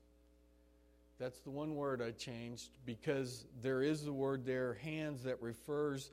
That's 1.18 1.40
the 1.40 1.50
one 1.50 1.74
word 1.74 2.00
I 2.00 2.12
changed 2.12 2.70
because 2.86 3.44
there 3.62 3.82
is 3.82 4.04
the 4.04 4.12
word 4.12 4.46
there, 4.46 4.74
hands, 4.74 5.24
that 5.24 5.42
refers 5.42 6.10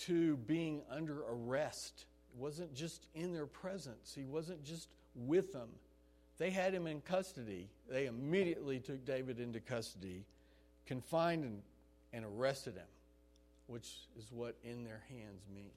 to 0.00 0.36
being 0.38 0.82
under 0.90 1.22
arrest. 1.28 2.06
It 2.34 2.40
wasn't 2.40 2.74
just 2.74 3.06
in 3.14 3.32
their 3.32 3.46
presence, 3.46 4.12
he 4.14 4.24
wasn't 4.24 4.64
just 4.64 4.88
with 5.14 5.52
them. 5.52 5.68
They 6.38 6.50
had 6.50 6.74
him 6.74 6.86
in 6.86 7.00
custody. 7.00 7.68
They 7.88 8.06
immediately 8.06 8.80
took 8.80 9.04
David 9.04 9.38
into 9.38 9.60
custody, 9.60 10.24
confined 10.86 11.44
and, 11.44 11.62
and 12.12 12.24
arrested 12.24 12.74
him, 12.74 12.86
which 13.66 13.88
is 14.18 14.30
what 14.30 14.56
in 14.64 14.84
their 14.84 15.02
hands 15.08 15.42
means. 15.54 15.70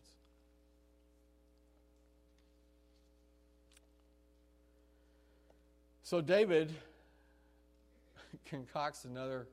So 6.03 6.21
David 6.21 6.73
concocts 8.45 9.05
another, 9.05 9.47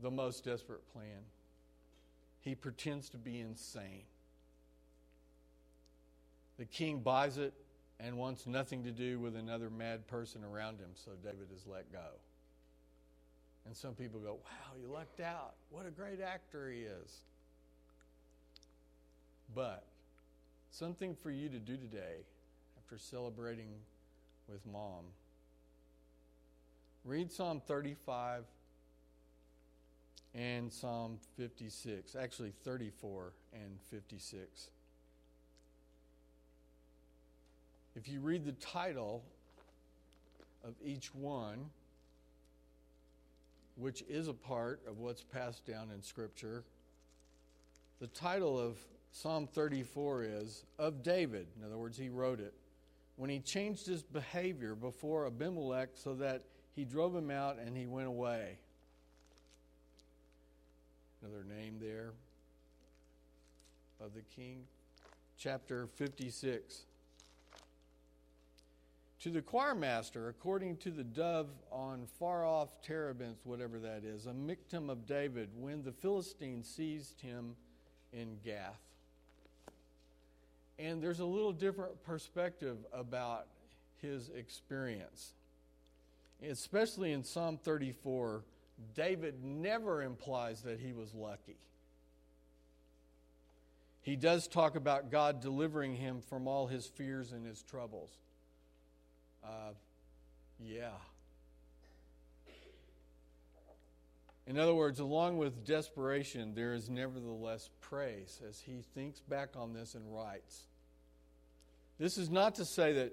the 0.00 0.10
most 0.10 0.44
desperate 0.44 0.82
plan 0.92 1.22
he 2.42 2.54
pretends 2.56 3.08
to 3.10 3.16
be 3.16 3.40
insane. 3.40 4.02
The 6.58 6.64
king 6.64 6.98
buys 6.98 7.38
it 7.38 7.54
and 8.02 8.16
wants 8.16 8.46
nothing 8.46 8.82
to 8.84 8.90
do 8.90 9.20
with 9.20 9.36
another 9.36 9.70
mad 9.70 10.06
person 10.08 10.42
around 10.44 10.78
him, 10.78 10.90
so 10.94 11.12
David 11.22 11.48
is 11.54 11.66
let 11.66 11.90
go. 11.92 12.18
And 13.64 13.76
some 13.76 13.94
people 13.94 14.18
go, 14.18 14.32
wow, 14.32 14.76
you 14.80 14.92
lucked 14.92 15.20
out. 15.20 15.54
What 15.70 15.86
a 15.86 15.90
great 15.90 16.20
actor 16.20 16.68
he 16.68 16.80
is. 16.80 17.20
But 19.54 19.84
something 20.72 21.14
for 21.22 21.30
you 21.30 21.48
to 21.48 21.58
do 21.58 21.76
today 21.76 22.24
after 22.78 22.98
celebrating 22.98 23.68
with 24.48 24.60
mom. 24.66 25.04
Read 27.04 27.30
Psalm 27.30 27.62
35 27.66 28.44
and 30.34 30.72
Psalm 30.72 31.18
56, 31.36 32.16
actually 32.16 32.52
34 32.64 33.32
and 33.52 33.78
56. 33.90 34.70
If 37.94 38.08
you 38.08 38.20
read 38.20 38.44
the 38.44 38.52
title 38.52 39.22
of 40.64 40.74
each 40.82 41.14
one, 41.14 41.70
which 43.76 44.02
is 44.08 44.28
a 44.28 44.32
part 44.32 44.80
of 44.88 44.98
what's 44.98 45.22
passed 45.22 45.66
down 45.66 45.90
in 45.94 46.02
Scripture, 46.02 46.64
the 48.00 48.06
title 48.08 48.58
of 48.58 48.78
Psalm 49.12 49.46
34 49.46 50.24
is 50.24 50.64
Of 50.78 51.02
David. 51.02 51.46
In 51.58 51.66
other 51.66 51.76
words, 51.76 51.98
he 51.98 52.08
wrote 52.08 52.40
it. 52.40 52.54
When 53.16 53.28
he 53.28 53.40
changed 53.40 53.86
his 53.86 54.02
behavior 54.02 54.74
before 54.74 55.26
Abimelech 55.26 55.90
so 55.94 56.14
that 56.14 56.44
he 56.74 56.86
drove 56.86 57.14
him 57.14 57.30
out 57.30 57.58
and 57.58 57.76
he 57.76 57.86
went 57.86 58.08
away. 58.08 58.56
Another 61.22 61.44
name 61.44 61.76
there 61.78 62.12
of 64.00 64.14
the 64.14 64.22
king. 64.34 64.62
Chapter 65.36 65.86
56. 65.86 66.84
To 69.22 69.30
the 69.30 69.40
choir 69.40 69.76
master, 69.76 70.28
according 70.28 70.78
to 70.78 70.90
the 70.90 71.04
dove 71.04 71.46
on 71.70 72.06
far 72.18 72.44
off 72.44 72.82
terebinths, 72.82 73.46
whatever 73.46 73.78
that 73.78 74.02
is, 74.02 74.26
a 74.26 74.32
miktam 74.32 74.90
of 74.90 75.06
David, 75.06 75.50
when 75.56 75.84
the 75.84 75.92
Philistines 75.92 76.68
seized 76.68 77.20
him 77.20 77.54
in 78.12 78.38
Gath. 78.44 78.80
And 80.76 81.00
there's 81.00 81.20
a 81.20 81.24
little 81.24 81.52
different 81.52 82.02
perspective 82.02 82.78
about 82.92 83.46
his 84.00 84.28
experience. 84.30 85.34
Especially 86.42 87.12
in 87.12 87.22
Psalm 87.22 87.60
34, 87.62 88.42
David 88.96 89.44
never 89.44 90.02
implies 90.02 90.62
that 90.62 90.80
he 90.80 90.92
was 90.92 91.14
lucky. 91.14 91.58
He 94.00 94.16
does 94.16 94.48
talk 94.48 94.74
about 94.74 95.12
God 95.12 95.40
delivering 95.40 95.94
him 95.94 96.22
from 96.28 96.48
all 96.48 96.66
his 96.66 96.86
fears 96.86 97.30
and 97.30 97.46
his 97.46 97.62
troubles. 97.62 98.10
Uh, 99.44 99.72
yeah. 100.58 100.90
In 104.46 104.58
other 104.58 104.74
words, 104.74 104.98
along 104.98 105.38
with 105.38 105.64
desperation, 105.64 106.54
there 106.54 106.74
is 106.74 106.90
nevertheless 106.90 107.70
praise 107.80 108.40
as 108.48 108.60
he 108.60 108.82
thinks 108.94 109.20
back 109.20 109.50
on 109.56 109.72
this 109.72 109.94
and 109.94 110.04
writes. 110.12 110.66
This 111.98 112.18
is 112.18 112.28
not 112.28 112.56
to 112.56 112.64
say 112.64 112.92
that 112.94 113.12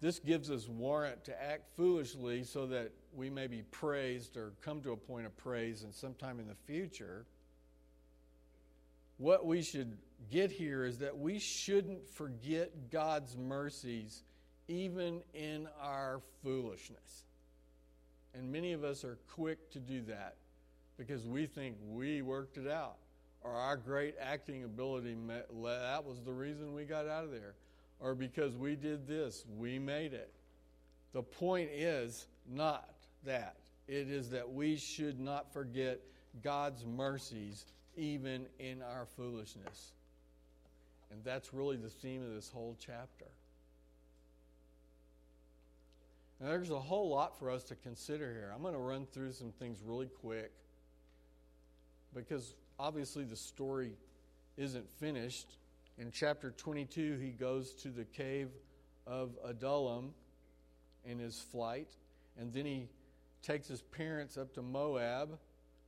this 0.00 0.18
gives 0.18 0.50
us 0.50 0.68
warrant 0.68 1.24
to 1.24 1.42
act 1.42 1.68
foolishly 1.76 2.42
so 2.44 2.66
that 2.66 2.90
we 3.14 3.30
may 3.30 3.46
be 3.46 3.62
praised 3.62 4.36
or 4.36 4.52
come 4.60 4.82
to 4.82 4.92
a 4.92 4.96
point 4.96 5.26
of 5.26 5.36
praise 5.36 5.82
and 5.82 5.94
sometime 5.94 6.40
in 6.40 6.48
the 6.48 6.56
future. 6.66 7.26
What 9.16 9.46
we 9.46 9.62
should 9.62 9.96
get 10.30 10.50
here 10.50 10.84
is 10.84 10.98
that 10.98 11.16
we 11.16 11.38
shouldn't 11.38 12.08
forget 12.08 12.90
God's 12.90 13.36
mercies 13.36 14.24
even 14.68 15.20
in 15.34 15.68
our 15.80 16.20
foolishness. 16.42 17.24
And 18.34 18.50
many 18.50 18.72
of 18.72 18.84
us 18.84 19.04
are 19.04 19.18
quick 19.32 19.70
to 19.70 19.78
do 19.78 20.02
that 20.02 20.36
because 20.96 21.26
we 21.26 21.46
think 21.46 21.76
we 21.88 22.22
worked 22.22 22.56
it 22.56 22.68
out 22.68 22.96
or 23.44 23.52
our 23.52 23.76
great 23.76 24.14
acting 24.20 24.64
ability, 24.64 25.14
that 25.28 26.04
was 26.04 26.20
the 26.24 26.32
reason 26.32 26.74
we 26.74 26.84
got 26.84 27.06
out 27.06 27.24
of 27.24 27.30
there. 27.30 27.54
Or 28.00 28.14
because 28.14 28.56
we 28.56 28.74
did 28.74 29.06
this, 29.06 29.44
we 29.56 29.78
made 29.78 30.14
it. 30.14 30.32
The 31.12 31.22
point 31.22 31.70
is 31.70 32.26
not 32.50 32.94
that. 33.24 33.56
It 33.86 34.08
is 34.08 34.30
that 34.30 34.50
we 34.50 34.76
should 34.76 35.20
not 35.20 35.52
forget 35.52 36.00
God's 36.42 36.84
mercies 36.86 37.66
even 37.96 38.46
in 38.58 38.82
our 38.82 39.06
foolishness. 39.16 39.92
And 41.12 41.22
that's 41.22 41.52
really 41.52 41.76
the 41.76 41.90
theme 41.90 42.22
of 42.22 42.34
this 42.34 42.48
whole 42.48 42.76
chapter. 42.80 43.26
Now, 46.44 46.50
there's 46.50 46.68
a 46.68 46.78
whole 46.78 47.08
lot 47.08 47.38
for 47.38 47.50
us 47.50 47.64
to 47.64 47.74
consider 47.74 48.30
here. 48.30 48.52
I'm 48.54 48.60
going 48.60 48.74
to 48.74 48.78
run 48.78 49.06
through 49.06 49.32
some 49.32 49.50
things 49.50 49.78
really 49.82 50.08
quick 50.20 50.52
because 52.14 52.54
obviously 52.78 53.24
the 53.24 53.34
story 53.34 53.92
isn't 54.58 54.86
finished. 55.00 55.56
In 55.96 56.10
chapter 56.10 56.50
22, 56.50 57.16
he 57.18 57.30
goes 57.30 57.72
to 57.76 57.88
the 57.88 58.04
cave 58.04 58.50
of 59.06 59.30
Adullam 59.42 60.12
in 61.06 61.18
his 61.18 61.40
flight, 61.40 61.88
and 62.38 62.52
then 62.52 62.66
he 62.66 62.88
takes 63.42 63.66
his 63.66 63.80
parents 63.80 64.36
up 64.36 64.52
to 64.52 64.60
Moab 64.60 65.38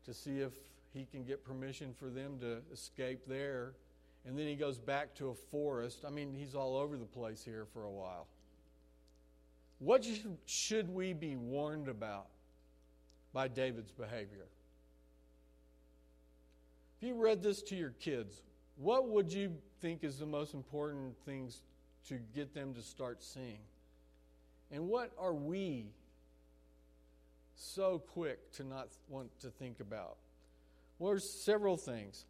to 0.07 0.15
see 0.15 0.39
if 0.39 0.53
he 0.95 1.05
can 1.05 1.23
get 1.23 1.45
permission 1.45 1.93
for 1.93 2.09
them 2.09 2.39
to 2.41 2.63
escape 2.73 3.27
there. 3.27 3.75
And 4.25 4.39
then 4.39 4.47
he 4.47 4.55
goes 4.55 4.79
back 4.79 5.15
to 5.17 5.29
a 5.29 5.35
forest. 5.35 6.07
I 6.07 6.09
mean, 6.09 6.33
he's 6.33 6.55
all 6.55 6.79
over 6.79 6.97
the 6.97 7.05
place 7.05 7.45
here 7.45 7.67
for 7.75 7.85
a 7.85 7.91
while. 7.91 8.27
What 9.79 10.07
should 10.47 10.89
we 10.89 11.13
be 11.13 11.37
warned 11.37 11.89
about 11.89 12.29
by 13.33 13.49
David's 13.49 13.93
behavior? 13.93 14.47
If 16.97 17.09
you 17.09 17.15
read 17.15 17.43
this 17.43 17.61
to 17.63 17.77
your 17.77 17.91
kids, 17.91 18.43
what 18.77 19.09
would 19.09 19.31
you 19.31 19.53
think 19.81 20.03
is 20.03 20.19
the 20.19 20.27
most 20.27 20.55
important 20.55 21.15
things 21.27 21.63
to 22.09 22.19
get 22.35 22.55
them 22.55 22.73
to 22.75 22.83
start 22.83 23.23
seeing? 23.23 23.59
And 24.71 24.89
what 24.89 25.13
are 25.19 25.35
we 25.35 25.91
so 27.55 27.99
quick 27.99 28.53
to 28.53 28.65
not 28.65 28.89
want 29.09 29.31
to 29.41 29.51
think 29.51 29.81
about? 29.81 30.17
Well, 30.99 31.13
there's 31.13 31.45
several 31.45 31.77
things. 31.77 32.25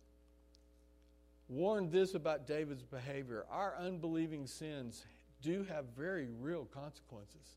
Warn 1.48 1.90
this 1.90 2.14
about 2.14 2.46
David's 2.46 2.82
behavior. 2.82 3.46
Our 3.50 3.76
unbelieving 3.78 4.48
sins 4.48 5.04
do 5.42 5.64
have 5.64 5.85
very 5.96 6.29
real 6.40 6.64
consequences. 6.64 7.57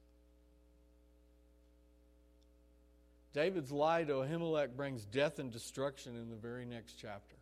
David's 3.34 3.72
lie 3.72 4.04
to 4.04 4.14
Ahimelech 4.14 4.76
brings 4.76 5.06
death 5.06 5.40
and 5.40 5.52
destruction 5.52 6.16
in 6.16 6.30
the 6.30 6.36
very 6.36 6.66
next 6.66 6.96
chapter. 7.00 7.36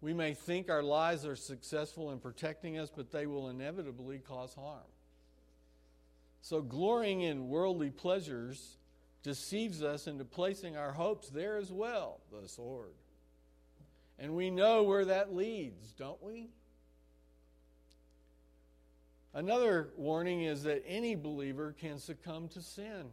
We 0.00 0.12
may 0.12 0.34
think 0.34 0.70
our 0.70 0.82
lies 0.82 1.24
are 1.24 1.36
successful 1.36 2.10
in 2.10 2.18
protecting 2.18 2.78
us, 2.78 2.90
but 2.94 3.10
they 3.10 3.26
will 3.26 3.48
inevitably 3.48 4.18
cause 4.18 4.54
harm. 4.54 4.80
So, 6.42 6.60
glorying 6.60 7.22
in 7.22 7.48
worldly 7.48 7.90
pleasures 7.90 8.76
deceives 9.22 9.82
us 9.82 10.06
into 10.06 10.24
placing 10.24 10.76
our 10.76 10.92
hopes 10.92 11.30
there 11.30 11.56
as 11.56 11.72
well, 11.72 12.20
the 12.30 12.46
sword. 12.48 12.92
And 14.18 14.34
we 14.34 14.50
know 14.50 14.82
where 14.82 15.06
that 15.06 15.34
leads, 15.34 15.92
don't 15.92 16.22
we? 16.22 16.50
Another 19.34 19.88
warning 19.96 20.42
is 20.42 20.62
that 20.62 20.84
any 20.86 21.16
believer 21.16 21.74
can 21.78 21.98
succumb 21.98 22.48
to 22.48 22.62
sin. 22.62 23.06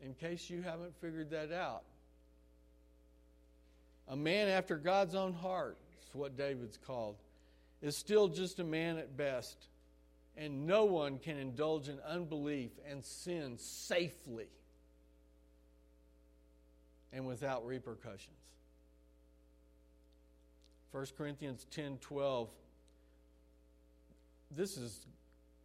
In 0.00 0.14
case 0.14 0.48
you 0.48 0.62
haven't 0.62 0.94
figured 1.00 1.30
that 1.30 1.52
out, 1.52 1.82
a 4.08 4.16
man 4.16 4.48
after 4.48 4.76
God's 4.76 5.16
own 5.16 5.32
heart, 5.32 5.78
is 6.06 6.14
what 6.14 6.36
David's 6.36 6.76
called, 6.76 7.16
is 7.80 7.96
still 7.96 8.28
just 8.28 8.60
a 8.60 8.64
man 8.64 8.98
at 8.98 9.16
best. 9.16 9.68
And 10.36 10.66
no 10.66 10.84
one 10.84 11.18
can 11.18 11.36
indulge 11.36 11.88
in 11.88 11.98
unbelief 12.08 12.70
and 12.88 13.04
sin 13.04 13.58
safely 13.58 14.48
and 17.12 17.26
without 17.26 17.66
repercussions. 17.66 18.36
1 20.92 21.06
Corinthians 21.16 21.66
10 21.70 21.98
12 21.98 22.48
this 24.56 24.76
is 24.76 25.06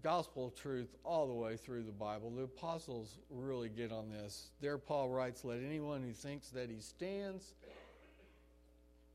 gospel 0.03 0.51
truth 0.51 0.95
all 1.03 1.27
the 1.27 1.33
way 1.33 1.57
through 1.57 1.83
the 1.83 1.91
Bible. 1.91 2.29
The 2.29 2.43
apostles 2.43 3.17
really 3.29 3.69
get 3.69 3.91
on 3.91 4.09
this. 4.09 4.49
There, 4.61 4.77
Paul 4.77 5.09
writes, 5.09 5.43
Let 5.43 5.59
anyone 5.59 6.03
who 6.03 6.13
thinks 6.13 6.49
that 6.49 6.69
he 6.69 6.79
stands 6.79 7.53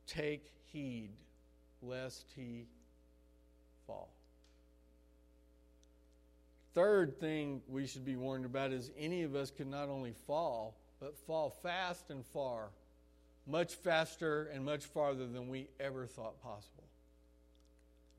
take 0.06 0.52
heed 0.72 1.10
lest 1.80 2.26
he 2.36 2.66
fall. 3.86 4.10
Third 6.74 7.18
thing 7.20 7.60
we 7.68 7.86
should 7.86 8.04
be 8.04 8.16
warned 8.16 8.46
about 8.46 8.72
is 8.72 8.90
any 8.98 9.22
of 9.22 9.34
us 9.34 9.50
can 9.50 9.70
not 9.70 9.88
only 9.88 10.14
fall, 10.26 10.76
but 11.00 11.16
fall 11.16 11.50
fast 11.50 12.10
and 12.10 12.24
far, 12.24 12.70
much 13.46 13.74
faster 13.74 14.44
and 14.54 14.64
much 14.64 14.86
farther 14.86 15.26
than 15.26 15.48
we 15.48 15.68
ever 15.80 16.06
thought 16.06 16.40
possible. 16.42 16.84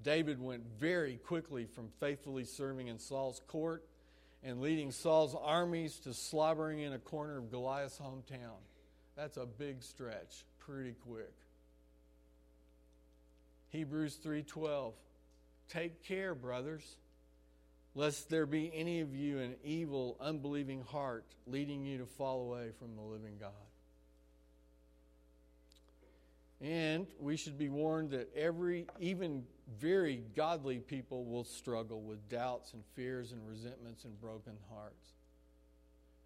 David 0.04 0.41
went 0.41 0.64
very 0.80 1.18
quickly 1.18 1.66
from 1.66 1.89
faithfully 1.99 2.43
serving 2.43 2.88
in 2.88 2.99
Saul's 2.99 3.41
court 3.47 3.86
and 4.43 4.60
leading 4.62 4.91
Saul's 4.91 5.36
armies 5.41 5.97
to 5.99 6.14
slobbering 6.14 6.80
in 6.80 6.93
a 6.93 6.99
corner 6.99 7.38
of 7.38 7.49
Goliath's 7.49 7.97
hometown. 7.97 8.60
That's 9.16 9.38
a 9.38 9.45
big 9.45 9.82
stretch, 9.82 10.45
pretty 10.60 10.93
quick. 10.93 11.34
Hebrews 13.70 14.18
3:12 14.18 14.93
Take 15.70 16.04
care, 16.04 16.36
brothers, 16.36 16.97
lest 17.95 18.30
there 18.30 18.45
be 18.45 18.72
any 18.74 18.99
of 18.99 19.16
you 19.16 19.39
an 19.39 19.56
evil, 19.64 20.18
unbelieving 20.20 20.82
heart 20.82 21.26
leading 21.47 21.86
you 21.86 21.99
to 21.99 22.06
fall 22.06 22.41
away 22.41 22.72
from 22.78 22.95
the 22.95 23.01
living 23.01 23.38
God. 23.39 23.51
And 26.62 27.08
we 27.20 27.36
should 27.36 27.58
be 27.58 27.70
warned 27.70 28.12
that 28.12 28.34
every, 28.36 28.88
even 28.99 29.45
very 29.80 30.24
godly 30.36 30.80
people, 30.80 31.26
will 31.26 31.43
struggle 31.43 32.01
with 32.01 32.28
doubts 32.30 32.74
and 32.74 32.84
fears 32.95 33.32
and 33.32 33.41
resentments 33.47 34.03
and 34.03 34.20
broken 34.20 34.53
hearts. 34.70 35.14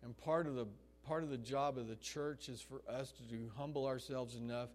And 0.03 0.17
part 0.17 0.47
of 0.47 0.55
the 0.55 0.67
part 1.07 1.23
of 1.23 1.29
the 1.29 1.37
job 1.37 1.77
of 1.77 1.87
the 1.87 1.95
church 1.95 2.49
is 2.49 2.61
for 2.61 2.81
us 2.91 3.11
to 3.13 3.23
do, 3.23 3.49
humble 3.55 3.85
ourselves 3.85 4.35
enough 4.35 4.69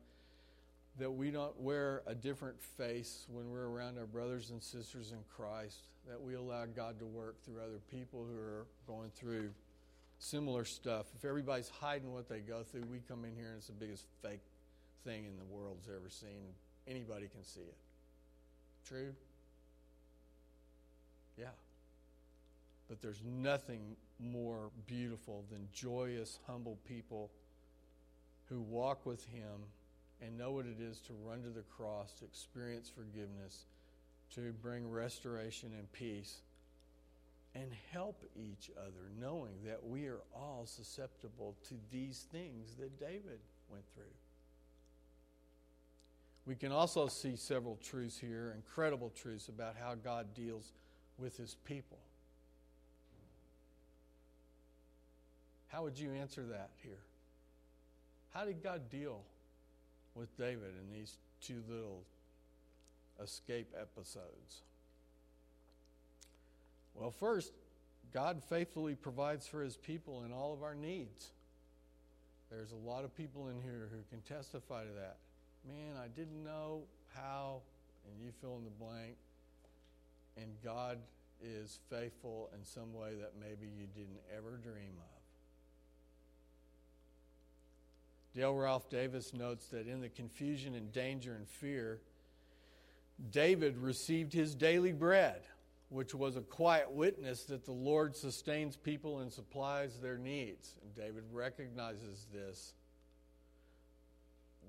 that 0.99 1.11
we 1.11 1.31
don't 1.31 1.59
wear 1.61 2.03
a 2.07 2.15
different 2.15 2.61
face 2.61 3.27
when 3.31 3.51
we're 3.51 3.67
around 3.67 3.99
our 3.99 4.07
brothers 4.07 4.51
and 4.51 4.63
sisters 4.63 5.13
in 5.13 5.19
Christ, 5.35 5.89
that 6.09 6.21
we 6.21 6.35
allow 6.35 6.65
God 6.67 6.99
to 6.99 7.07
work 7.07 7.43
through 7.45 7.57
other 7.57 7.81
people 7.91 8.27
who 8.31 8.39
are 8.39 8.67
going 8.87 9.11
through 9.15 9.51
similar 10.19 10.65
stuff. 10.65 11.07
If 11.17 11.25
everybody's 11.25 11.69
hiding 11.69 12.13
what 12.13 12.29
they 12.29 12.41
go 12.41 12.63
through, 12.63 12.85
we 12.91 13.01
come 13.09 13.25
in 13.25 13.35
here 13.35 13.49
and 13.49 13.59
it's 13.59 13.67
the 13.67 13.73
biggest 13.73 14.05
fake 14.23 14.43
thing 15.05 15.25
in 15.25 15.37
the 15.37 15.45
world's 15.45 15.89
ever 15.89 16.09
seen. 16.09 16.55
Anybody 16.87 17.29
can 17.29 17.45
see 17.45 17.61
it. 17.61 17.77
True? 18.87 19.15
Yeah. 21.39 21.47
But 22.89 23.01
there's 23.01 23.23
nothing 23.25 23.97
more 24.19 24.71
beautiful 24.87 25.45
than 25.51 25.69
joyous, 25.73 26.39
humble 26.47 26.79
people 26.87 27.31
who 28.49 28.61
walk 28.61 29.07
with 29.07 29.25
Him 29.27 29.67
and 30.21 30.37
know 30.39 30.53
what 30.53 30.67
it 30.67 30.81
is 30.81 30.99
to 31.01 31.13
run 31.25 31.43
to 31.43 31.49
the 31.49 31.65
cross, 31.77 32.13
to 32.19 32.25
experience 32.25 32.91
forgiveness, 32.95 33.65
to 34.35 34.53
bring 34.63 34.91
restoration 34.91 35.73
and 35.77 35.91
peace, 35.93 36.37
and 37.55 37.71
help 37.93 38.23
each 38.37 38.71
other, 38.79 39.11
knowing 39.21 39.53
that 39.67 39.85
we 39.85 40.07
are 40.07 40.21
all 40.35 40.65
susceptible 40.67 41.55
to 41.69 41.75
these 41.91 42.27
things 42.31 42.75
that 42.79 42.99
David 42.99 43.41
went 43.71 43.85
through. 43.95 44.05
We 46.47 46.57
can 46.57 46.73
also 46.73 47.07
see 47.07 47.37
several 47.37 47.79
truths 47.83 48.19
here, 48.19 48.53
incredible 48.57 49.13
truths 49.15 49.49
about 49.49 49.77
how 49.81 49.95
God 49.95 50.35
deals 50.35 50.73
with 51.19 51.37
his 51.37 51.57
people. 51.65 51.99
How 55.69 55.85
would 55.85 55.99
you 55.99 56.13
answer 56.13 56.45
that 56.47 56.71
here? 56.83 56.99
How 58.35 58.45
did 58.45 58.63
God 58.63 58.91
deal 58.91 59.21
with 60.15 60.37
David 60.37 60.75
in 60.81 60.93
these 60.93 61.17
two 61.41 61.63
little 61.69 62.03
escape 63.23 63.73
episodes? 63.81 64.63
Well, 66.95 67.11
first, 67.11 67.53
God 68.13 68.43
faithfully 68.43 68.95
provides 68.95 69.47
for 69.47 69.63
his 69.63 69.77
people 69.77 70.25
in 70.25 70.33
all 70.33 70.53
of 70.53 70.63
our 70.63 70.75
needs. 70.75 71.31
There's 72.51 72.73
a 72.73 72.89
lot 72.89 73.05
of 73.05 73.17
people 73.17 73.49
in 73.49 73.61
here 73.63 73.89
who 73.91 73.99
can 74.11 74.21
testify 74.23 74.83
to 74.85 74.93
that. 74.93 75.17
Man, 75.67 75.97
I 76.03 76.09
didn't 76.09 76.45
know 76.45 76.83
how, 77.15 77.61
and 78.07 78.21
you 78.21 78.33
fill 78.41 78.57
in 78.57 78.65
the 78.65 78.71
blank, 78.71 79.17
and 80.37 80.47
God 80.65 80.99
is 81.41 81.79
faithful 81.91 82.51
in 82.57 82.65
some 82.65 82.93
way 82.93 83.15
that 83.21 83.33
maybe 83.41 83.67
you 83.67 83.87
didn't 83.95 84.21
ever 84.37 84.59
dream 84.63 84.95
of. 84.99 85.23
Dale 88.35 88.55
Ralph 88.55 88.89
Davis 88.89 89.35
notes 89.35 89.67
that 89.67 89.87
in 89.87 90.01
the 90.01 90.09
confusion 90.09 90.75
and 90.75 90.91
danger 90.93 91.35
and 91.35 91.47
fear, 91.47 92.01
David 93.31 93.77
received 93.77 94.33
his 94.33 94.55
daily 94.55 94.93
bread, 94.93 95.43
which 95.91 96.15
was 96.15 96.37
a 96.37 96.41
quiet 96.41 96.91
witness 96.91 97.45
that 97.45 97.65
the 97.67 97.73
Lord 97.73 98.17
sustains 98.17 98.77
people 98.77 99.21
and 99.21 99.31
supplies 99.31 99.99
their 99.99 100.17
needs. 100.17 100.77
And 100.83 100.95
David 100.95 101.25
recognizes 101.31 102.27
this 102.33 102.73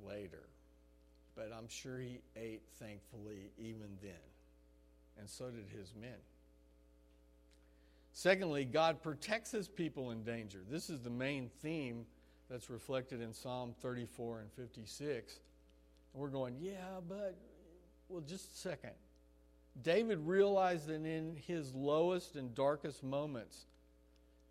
later. 0.06 0.44
But 1.36 1.52
I'm 1.58 1.68
sure 1.68 2.00
he 2.00 2.20
ate 2.36 2.62
thankfully 2.80 3.52
even 3.58 3.98
then. 4.02 4.12
And 5.20 5.30
so 5.30 5.46
did 5.50 5.68
his 5.76 5.94
men. 6.00 6.18
Secondly, 8.14 8.66
God 8.66 9.02
protects 9.02 9.52
his 9.52 9.68
people 9.68 10.12
in 10.12 10.24
danger. 10.24 10.60
This 10.70 10.90
is 10.90 11.02
the 11.02 11.10
main 11.10 11.50
theme 11.62 12.06
that's 12.50 12.70
reflected 12.70 13.22
in 13.22 13.34
Psalm 13.34 13.74
34 13.82 14.42
and 14.42 14.52
56. 14.52 15.40
And 16.14 16.22
we're 16.22 16.30
going, 16.30 16.56
yeah, 16.60 17.00
but, 17.10 17.36
well, 18.10 18.22
just 18.22 18.54
a 18.54 18.58
second. 18.58 18.92
David 19.82 20.20
realized 20.20 20.88
that 20.88 21.04
in 21.04 21.36
his 21.48 21.74
lowest 21.74 22.36
and 22.36 22.54
darkest 22.54 23.04
moments, 23.04 23.66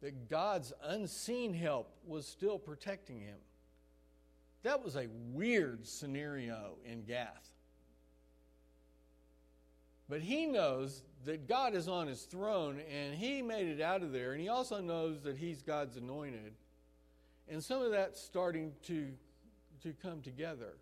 that 0.00 0.28
God's 0.28 0.72
unseen 0.82 1.54
help 1.54 1.88
was 2.04 2.26
still 2.26 2.58
protecting 2.58 3.20
him. 3.20 3.36
That 4.62 4.84
was 4.84 4.96
a 4.96 5.08
weird 5.32 5.86
scenario 5.86 6.76
in 6.84 7.02
Gath. 7.02 7.50
But 10.08 10.20
he 10.20 10.46
knows 10.46 11.02
that 11.24 11.48
God 11.48 11.74
is 11.74 11.88
on 11.88 12.06
his 12.06 12.22
throne 12.22 12.80
and 12.92 13.14
he 13.14 13.42
made 13.42 13.66
it 13.66 13.80
out 13.80 14.02
of 14.02 14.12
there. 14.12 14.32
And 14.32 14.40
he 14.40 14.48
also 14.48 14.80
knows 14.80 15.22
that 15.22 15.36
he's 15.36 15.62
God's 15.62 15.96
anointed. 15.96 16.52
And 17.48 17.62
some 17.62 17.82
of 17.82 17.90
that's 17.90 18.20
starting 18.20 18.72
to, 18.86 19.08
to 19.82 19.94
come 20.02 20.20
together. 20.22 20.74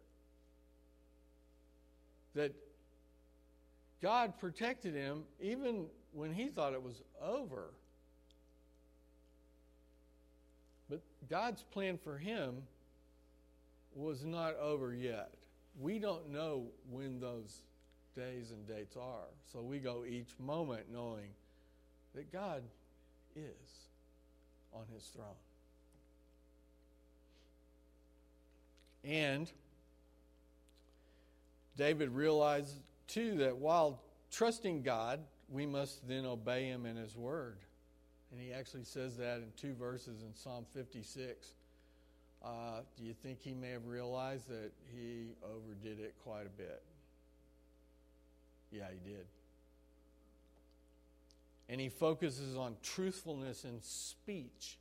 That 2.34 2.54
God 4.02 4.38
protected 4.38 4.94
him 4.94 5.24
even 5.40 5.86
when 6.12 6.32
he 6.32 6.48
thought 6.48 6.72
it 6.72 6.82
was 6.82 7.02
over. 7.22 7.70
But 10.88 11.00
God's 11.28 11.62
plan 11.62 11.98
for 12.02 12.18
him 12.18 12.62
was 13.94 14.24
not 14.24 14.56
over 14.56 14.94
yet. 14.94 15.32
We 15.80 15.98
don't 15.98 16.30
know 16.30 16.64
when 16.90 17.20
those 17.20 17.62
days 18.16 18.50
and 18.50 18.66
dates 18.66 18.96
are. 18.96 19.28
So 19.52 19.60
we 19.62 19.78
go 19.78 20.04
each 20.08 20.30
moment 20.38 20.86
knowing 20.92 21.30
that 22.14 22.32
God 22.32 22.62
is 23.36 23.88
on 24.72 24.84
his 24.94 25.04
throne. 25.04 25.26
And 29.04 29.50
David 31.76 32.10
realized 32.10 32.76
too 33.06 33.36
that 33.38 33.56
while 33.56 34.02
trusting 34.30 34.82
God, 34.82 35.20
we 35.48 35.66
must 35.66 36.06
then 36.06 36.26
obey 36.26 36.66
him 36.66 36.86
in 36.86 36.96
his 36.96 37.16
word. 37.16 37.58
And 38.30 38.40
he 38.40 38.52
actually 38.52 38.84
says 38.84 39.16
that 39.16 39.38
in 39.38 39.46
two 39.56 39.74
verses 39.74 40.22
in 40.22 40.34
Psalm 40.34 40.64
56. 40.72 41.54
Uh, 42.42 42.80
do 42.96 43.04
you 43.04 43.12
think 43.12 43.38
he 43.42 43.52
may 43.52 43.70
have 43.70 43.86
realized 43.86 44.48
that 44.48 44.72
he 44.94 45.28
overdid 45.44 46.00
it 46.00 46.14
quite 46.24 46.46
a 46.46 46.56
bit? 46.56 46.82
Yeah, 48.72 48.86
he 48.90 49.10
did. 49.10 49.26
And 51.68 51.80
he 51.80 51.88
focuses 51.88 52.56
on 52.56 52.76
truthfulness 52.82 53.64
in 53.64 53.80
speech 53.82 54.78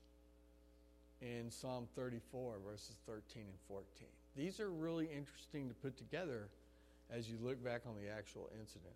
in 1.22 1.52
Psalm 1.52 1.88
34, 1.96 2.56
verses 2.66 2.96
13 3.06 3.44
and 3.44 3.60
14. 3.68 3.86
These 4.36 4.60
are 4.60 4.70
really 4.70 5.06
interesting 5.06 5.68
to 5.68 5.76
put 5.76 5.98
together 5.98 6.48
as 7.12 7.30
you 7.30 7.38
look 7.42 7.64
back 7.64 7.82
on 7.88 7.96
the 8.02 8.10
actual 8.10 8.50
incident. 8.60 8.94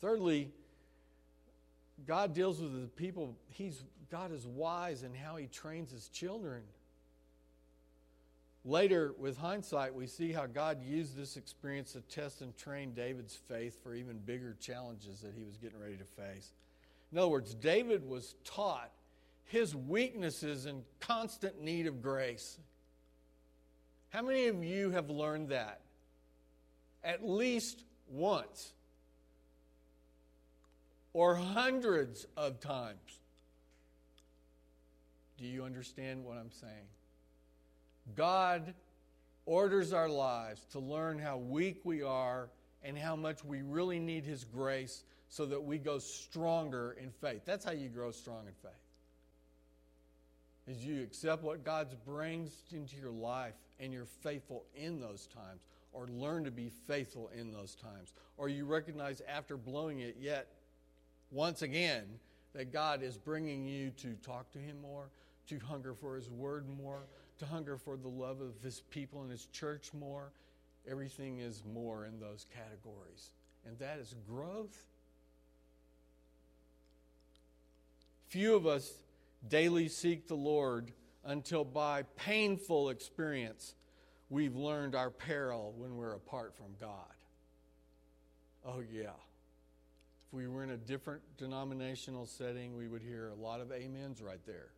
Thirdly, 0.00 0.50
God 2.06 2.34
deals 2.34 2.60
with 2.60 2.80
the 2.80 2.88
people. 2.88 3.36
He's, 3.48 3.84
God 4.10 4.32
is 4.32 4.46
wise 4.46 5.02
in 5.02 5.14
how 5.14 5.36
he 5.36 5.46
trains 5.46 5.92
his 5.92 6.08
children. 6.08 6.62
Later, 8.66 9.14
with 9.18 9.36
hindsight, 9.36 9.94
we 9.94 10.06
see 10.06 10.32
how 10.32 10.46
God 10.46 10.82
used 10.82 11.16
this 11.16 11.36
experience 11.36 11.92
to 11.92 12.00
test 12.00 12.40
and 12.40 12.56
train 12.56 12.94
David's 12.94 13.34
faith 13.34 13.82
for 13.82 13.94
even 13.94 14.16
bigger 14.18 14.56
challenges 14.58 15.20
that 15.20 15.34
he 15.36 15.44
was 15.44 15.58
getting 15.58 15.78
ready 15.78 15.96
to 15.96 16.04
face. 16.04 16.50
In 17.12 17.18
other 17.18 17.28
words, 17.28 17.54
David 17.54 18.08
was 18.08 18.34
taught 18.44 18.90
his 19.44 19.76
weaknesses 19.76 20.64
and 20.64 20.82
constant 20.98 21.60
need 21.60 21.86
of 21.86 22.00
grace. 22.00 22.58
How 24.08 24.22
many 24.22 24.46
of 24.46 24.64
you 24.64 24.90
have 24.90 25.10
learned 25.10 25.50
that? 25.50 25.80
At 27.02 27.22
least 27.22 27.84
once. 28.08 28.72
Or 31.12 31.34
hundreds 31.34 32.26
of 32.34 32.60
times. 32.60 33.20
Do 35.36 35.44
you 35.44 35.64
understand 35.64 36.24
what 36.24 36.38
I'm 36.38 36.50
saying? 36.50 36.86
God 38.16 38.74
orders 39.46 39.92
our 39.92 40.08
lives 40.08 40.64
to 40.72 40.78
learn 40.78 41.18
how 41.18 41.36
weak 41.38 41.80
we 41.84 42.02
are 42.02 42.48
and 42.82 42.98
how 42.98 43.16
much 43.16 43.44
we 43.44 43.62
really 43.62 43.98
need 43.98 44.24
His 44.24 44.44
grace 44.44 45.04
so 45.28 45.46
that 45.46 45.62
we 45.62 45.78
go 45.78 45.98
stronger 45.98 46.96
in 47.00 47.10
faith. 47.10 47.42
That's 47.44 47.64
how 47.64 47.72
you 47.72 47.88
grow 47.88 48.10
strong 48.10 48.46
in 48.46 48.52
faith. 48.62 48.72
Is 50.66 50.84
you 50.84 51.02
accept 51.02 51.42
what 51.42 51.64
God 51.64 51.88
brings 52.06 52.62
into 52.72 52.96
your 52.96 53.10
life 53.10 53.54
and 53.80 53.92
you're 53.92 54.06
faithful 54.06 54.64
in 54.74 55.00
those 55.00 55.26
times, 55.26 55.62
or 55.92 56.06
learn 56.06 56.44
to 56.44 56.50
be 56.50 56.70
faithful 56.86 57.30
in 57.38 57.52
those 57.52 57.74
times, 57.74 58.14
or 58.36 58.48
you 58.48 58.64
recognize 58.64 59.20
after 59.28 59.56
blowing 59.56 60.00
it 60.00 60.16
yet 60.20 60.48
once 61.30 61.62
again 61.62 62.04
that 62.54 62.72
God 62.72 63.02
is 63.02 63.18
bringing 63.18 63.66
you 63.66 63.90
to 63.98 64.14
talk 64.24 64.50
to 64.52 64.58
Him 64.58 64.80
more, 64.80 65.08
to 65.48 65.58
hunger 65.58 65.92
for 65.92 66.16
His 66.16 66.30
Word 66.30 66.64
more, 66.78 67.02
to 67.44 67.50
hunger 67.50 67.76
for 67.76 67.96
the 67.96 68.08
love 68.08 68.40
of 68.40 68.62
His 68.62 68.80
people 68.90 69.22
and 69.22 69.30
His 69.30 69.46
church 69.46 69.90
more. 69.92 70.32
Everything 70.88 71.38
is 71.38 71.62
more 71.72 72.06
in 72.06 72.20
those 72.20 72.46
categories. 72.54 73.30
And 73.66 73.78
that 73.78 73.98
is 73.98 74.14
growth. 74.28 74.76
Few 78.28 78.54
of 78.54 78.66
us 78.66 78.92
daily 79.48 79.88
seek 79.88 80.26
the 80.26 80.34
Lord 80.34 80.92
until 81.24 81.64
by 81.64 82.02
painful 82.16 82.90
experience 82.90 83.74
we've 84.28 84.56
learned 84.56 84.94
our 84.94 85.10
peril 85.10 85.74
when 85.76 85.96
we're 85.96 86.14
apart 86.14 86.54
from 86.56 86.74
God. 86.80 87.14
Oh, 88.66 88.82
yeah. 88.92 89.10
If 90.26 90.32
we 90.32 90.48
were 90.48 90.64
in 90.64 90.70
a 90.70 90.76
different 90.76 91.22
denominational 91.38 92.26
setting, 92.26 92.76
we 92.76 92.88
would 92.88 93.02
hear 93.02 93.28
a 93.28 93.40
lot 93.40 93.60
of 93.60 93.70
amens 93.70 94.20
right 94.20 94.44
there. 94.46 94.68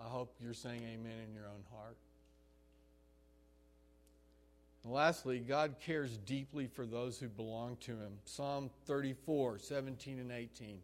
I 0.00 0.08
hope 0.08 0.34
you're 0.40 0.54
saying 0.54 0.82
amen 0.82 1.18
in 1.28 1.34
your 1.34 1.46
own 1.46 1.64
heart. 1.72 1.96
And 4.82 4.92
lastly, 4.92 5.38
God 5.38 5.76
cares 5.80 6.18
deeply 6.18 6.66
for 6.66 6.84
those 6.84 7.18
who 7.18 7.28
belong 7.28 7.76
to 7.82 7.92
Him. 7.92 8.12
Psalm 8.24 8.70
34, 8.86 9.58
17 9.58 10.18
and 10.18 10.30
18. 10.30 10.78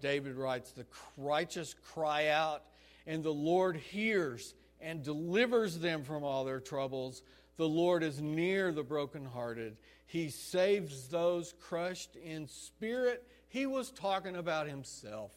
David 0.00 0.34
writes, 0.34 0.72
The 0.72 0.86
righteous 1.16 1.74
cry 1.92 2.28
out, 2.28 2.62
and 3.06 3.22
the 3.22 3.32
Lord 3.32 3.76
hears 3.76 4.54
and 4.80 5.02
delivers 5.02 5.78
them 5.78 6.02
from 6.02 6.24
all 6.24 6.44
their 6.44 6.60
troubles. 6.60 7.22
The 7.56 7.68
Lord 7.68 8.02
is 8.02 8.20
near 8.20 8.72
the 8.72 8.82
brokenhearted. 8.82 9.76
He 10.06 10.30
saves 10.30 11.08
those 11.08 11.54
crushed 11.60 12.16
in 12.16 12.48
spirit. 12.48 13.26
He 13.48 13.66
was 13.66 13.90
talking 13.90 14.36
about 14.36 14.66
himself. 14.66 15.32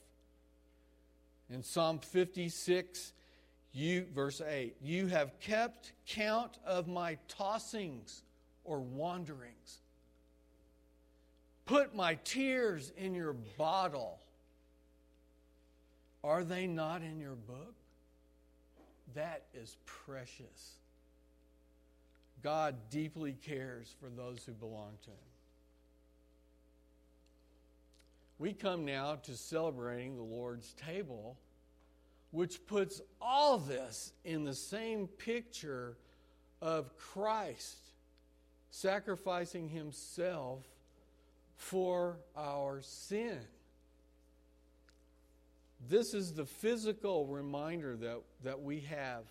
In 1.49 1.63
Psalm 1.63 1.99
56, 1.99 3.13
you, 3.71 4.05
verse 4.13 4.41
8, 4.41 4.75
you 4.81 5.07
have 5.07 5.39
kept 5.39 5.93
count 6.05 6.57
of 6.65 6.87
my 6.87 7.17
tossings 7.29 8.21
or 8.63 8.79
wanderings. 8.79 9.79
Put 11.65 11.95
my 11.95 12.15
tears 12.23 12.91
in 12.97 13.13
your 13.13 13.33
bottle. 13.33 14.19
Are 16.23 16.43
they 16.43 16.67
not 16.67 17.01
in 17.01 17.19
your 17.19 17.35
book? 17.35 17.75
That 19.15 19.43
is 19.53 19.77
precious. 19.85 20.77
God 22.43 22.75
deeply 22.89 23.33
cares 23.33 23.93
for 23.99 24.09
those 24.09 24.43
who 24.45 24.53
belong 24.53 24.93
to 25.03 25.09
Him. 25.09 25.26
We 28.39 28.53
come 28.53 28.85
now 28.85 29.15
to 29.23 29.35
celebrating 29.35 30.15
the 30.15 30.23
Lord's 30.23 30.73
table, 30.73 31.37
which 32.31 32.65
puts 32.67 33.01
all 33.19 33.57
this 33.57 34.13
in 34.23 34.43
the 34.43 34.53
same 34.53 35.07
picture 35.07 35.97
of 36.61 36.95
Christ 36.97 37.77
sacrificing 38.69 39.69
Himself 39.69 40.63
for 41.55 42.17
our 42.35 42.81
sin. 42.81 43.39
This 45.89 46.13
is 46.13 46.33
the 46.33 46.45
physical 46.45 47.25
reminder 47.25 47.95
that, 47.97 48.21
that 48.43 48.61
we 48.61 48.81
have, 48.81 49.23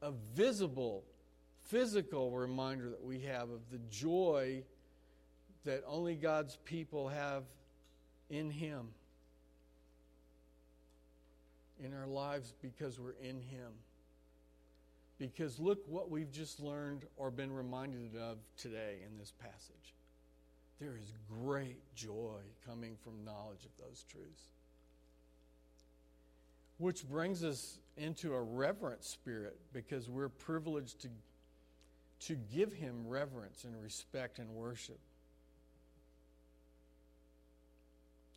a 0.00 0.12
visible, 0.34 1.04
physical 1.64 2.30
reminder 2.30 2.88
that 2.90 3.04
we 3.04 3.20
have 3.20 3.50
of 3.50 3.60
the 3.70 3.80
joy 3.90 4.62
that 5.64 5.82
only 5.86 6.14
God's 6.14 6.56
people 6.64 7.08
have 7.08 7.42
in 8.30 8.50
Him, 8.50 8.88
in 11.82 11.94
our 11.94 12.06
lives 12.06 12.52
because 12.62 12.98
we're 12.98 13.14
in 13.22 13.40
Him. 13.40 13.72
Because 15.18 15.58
look 15.58 15.80
what 15.88 16.10
we've 16.10 16.30
just 16.30 16.60
learned 16.60 17.02
or 17.16 17.30
been 17.30 17.52
reminded 17.52 18.16
of 18.16 18.38
today 18.56 18.98
in 19.04 19.18
this 19.18 19.32
passage. 19.42 19.94
There 20.80 20.96
is 20.96 21.12
great 21.42 21.78
joy 21.94 22.38
coming 22.64 22.96
from 23.02 23.24
knowledge 23.24 23.64
of 23.64 23.84
those 23.84 24.04
truths. 24.10 24.42
Which 26.78 27.04
brings 27.08 27.42
us 27.42 27.78
into 27.96 28.34
a 28.34 28.40
reverent 28.40 29.02
spirit 29.02 29.58
because 29.72 30.08
we're 30.08 30.28
privileged 30.28 31.00
to, 31.00 31.08
to 32.26 32.36
give 32.54 32.72
him 32.72 33.08
reverence 33.08 33.64
and 33.64 33.80
respect 33.82 34.38
and 34.38 34.48
worship. 34.50 35.00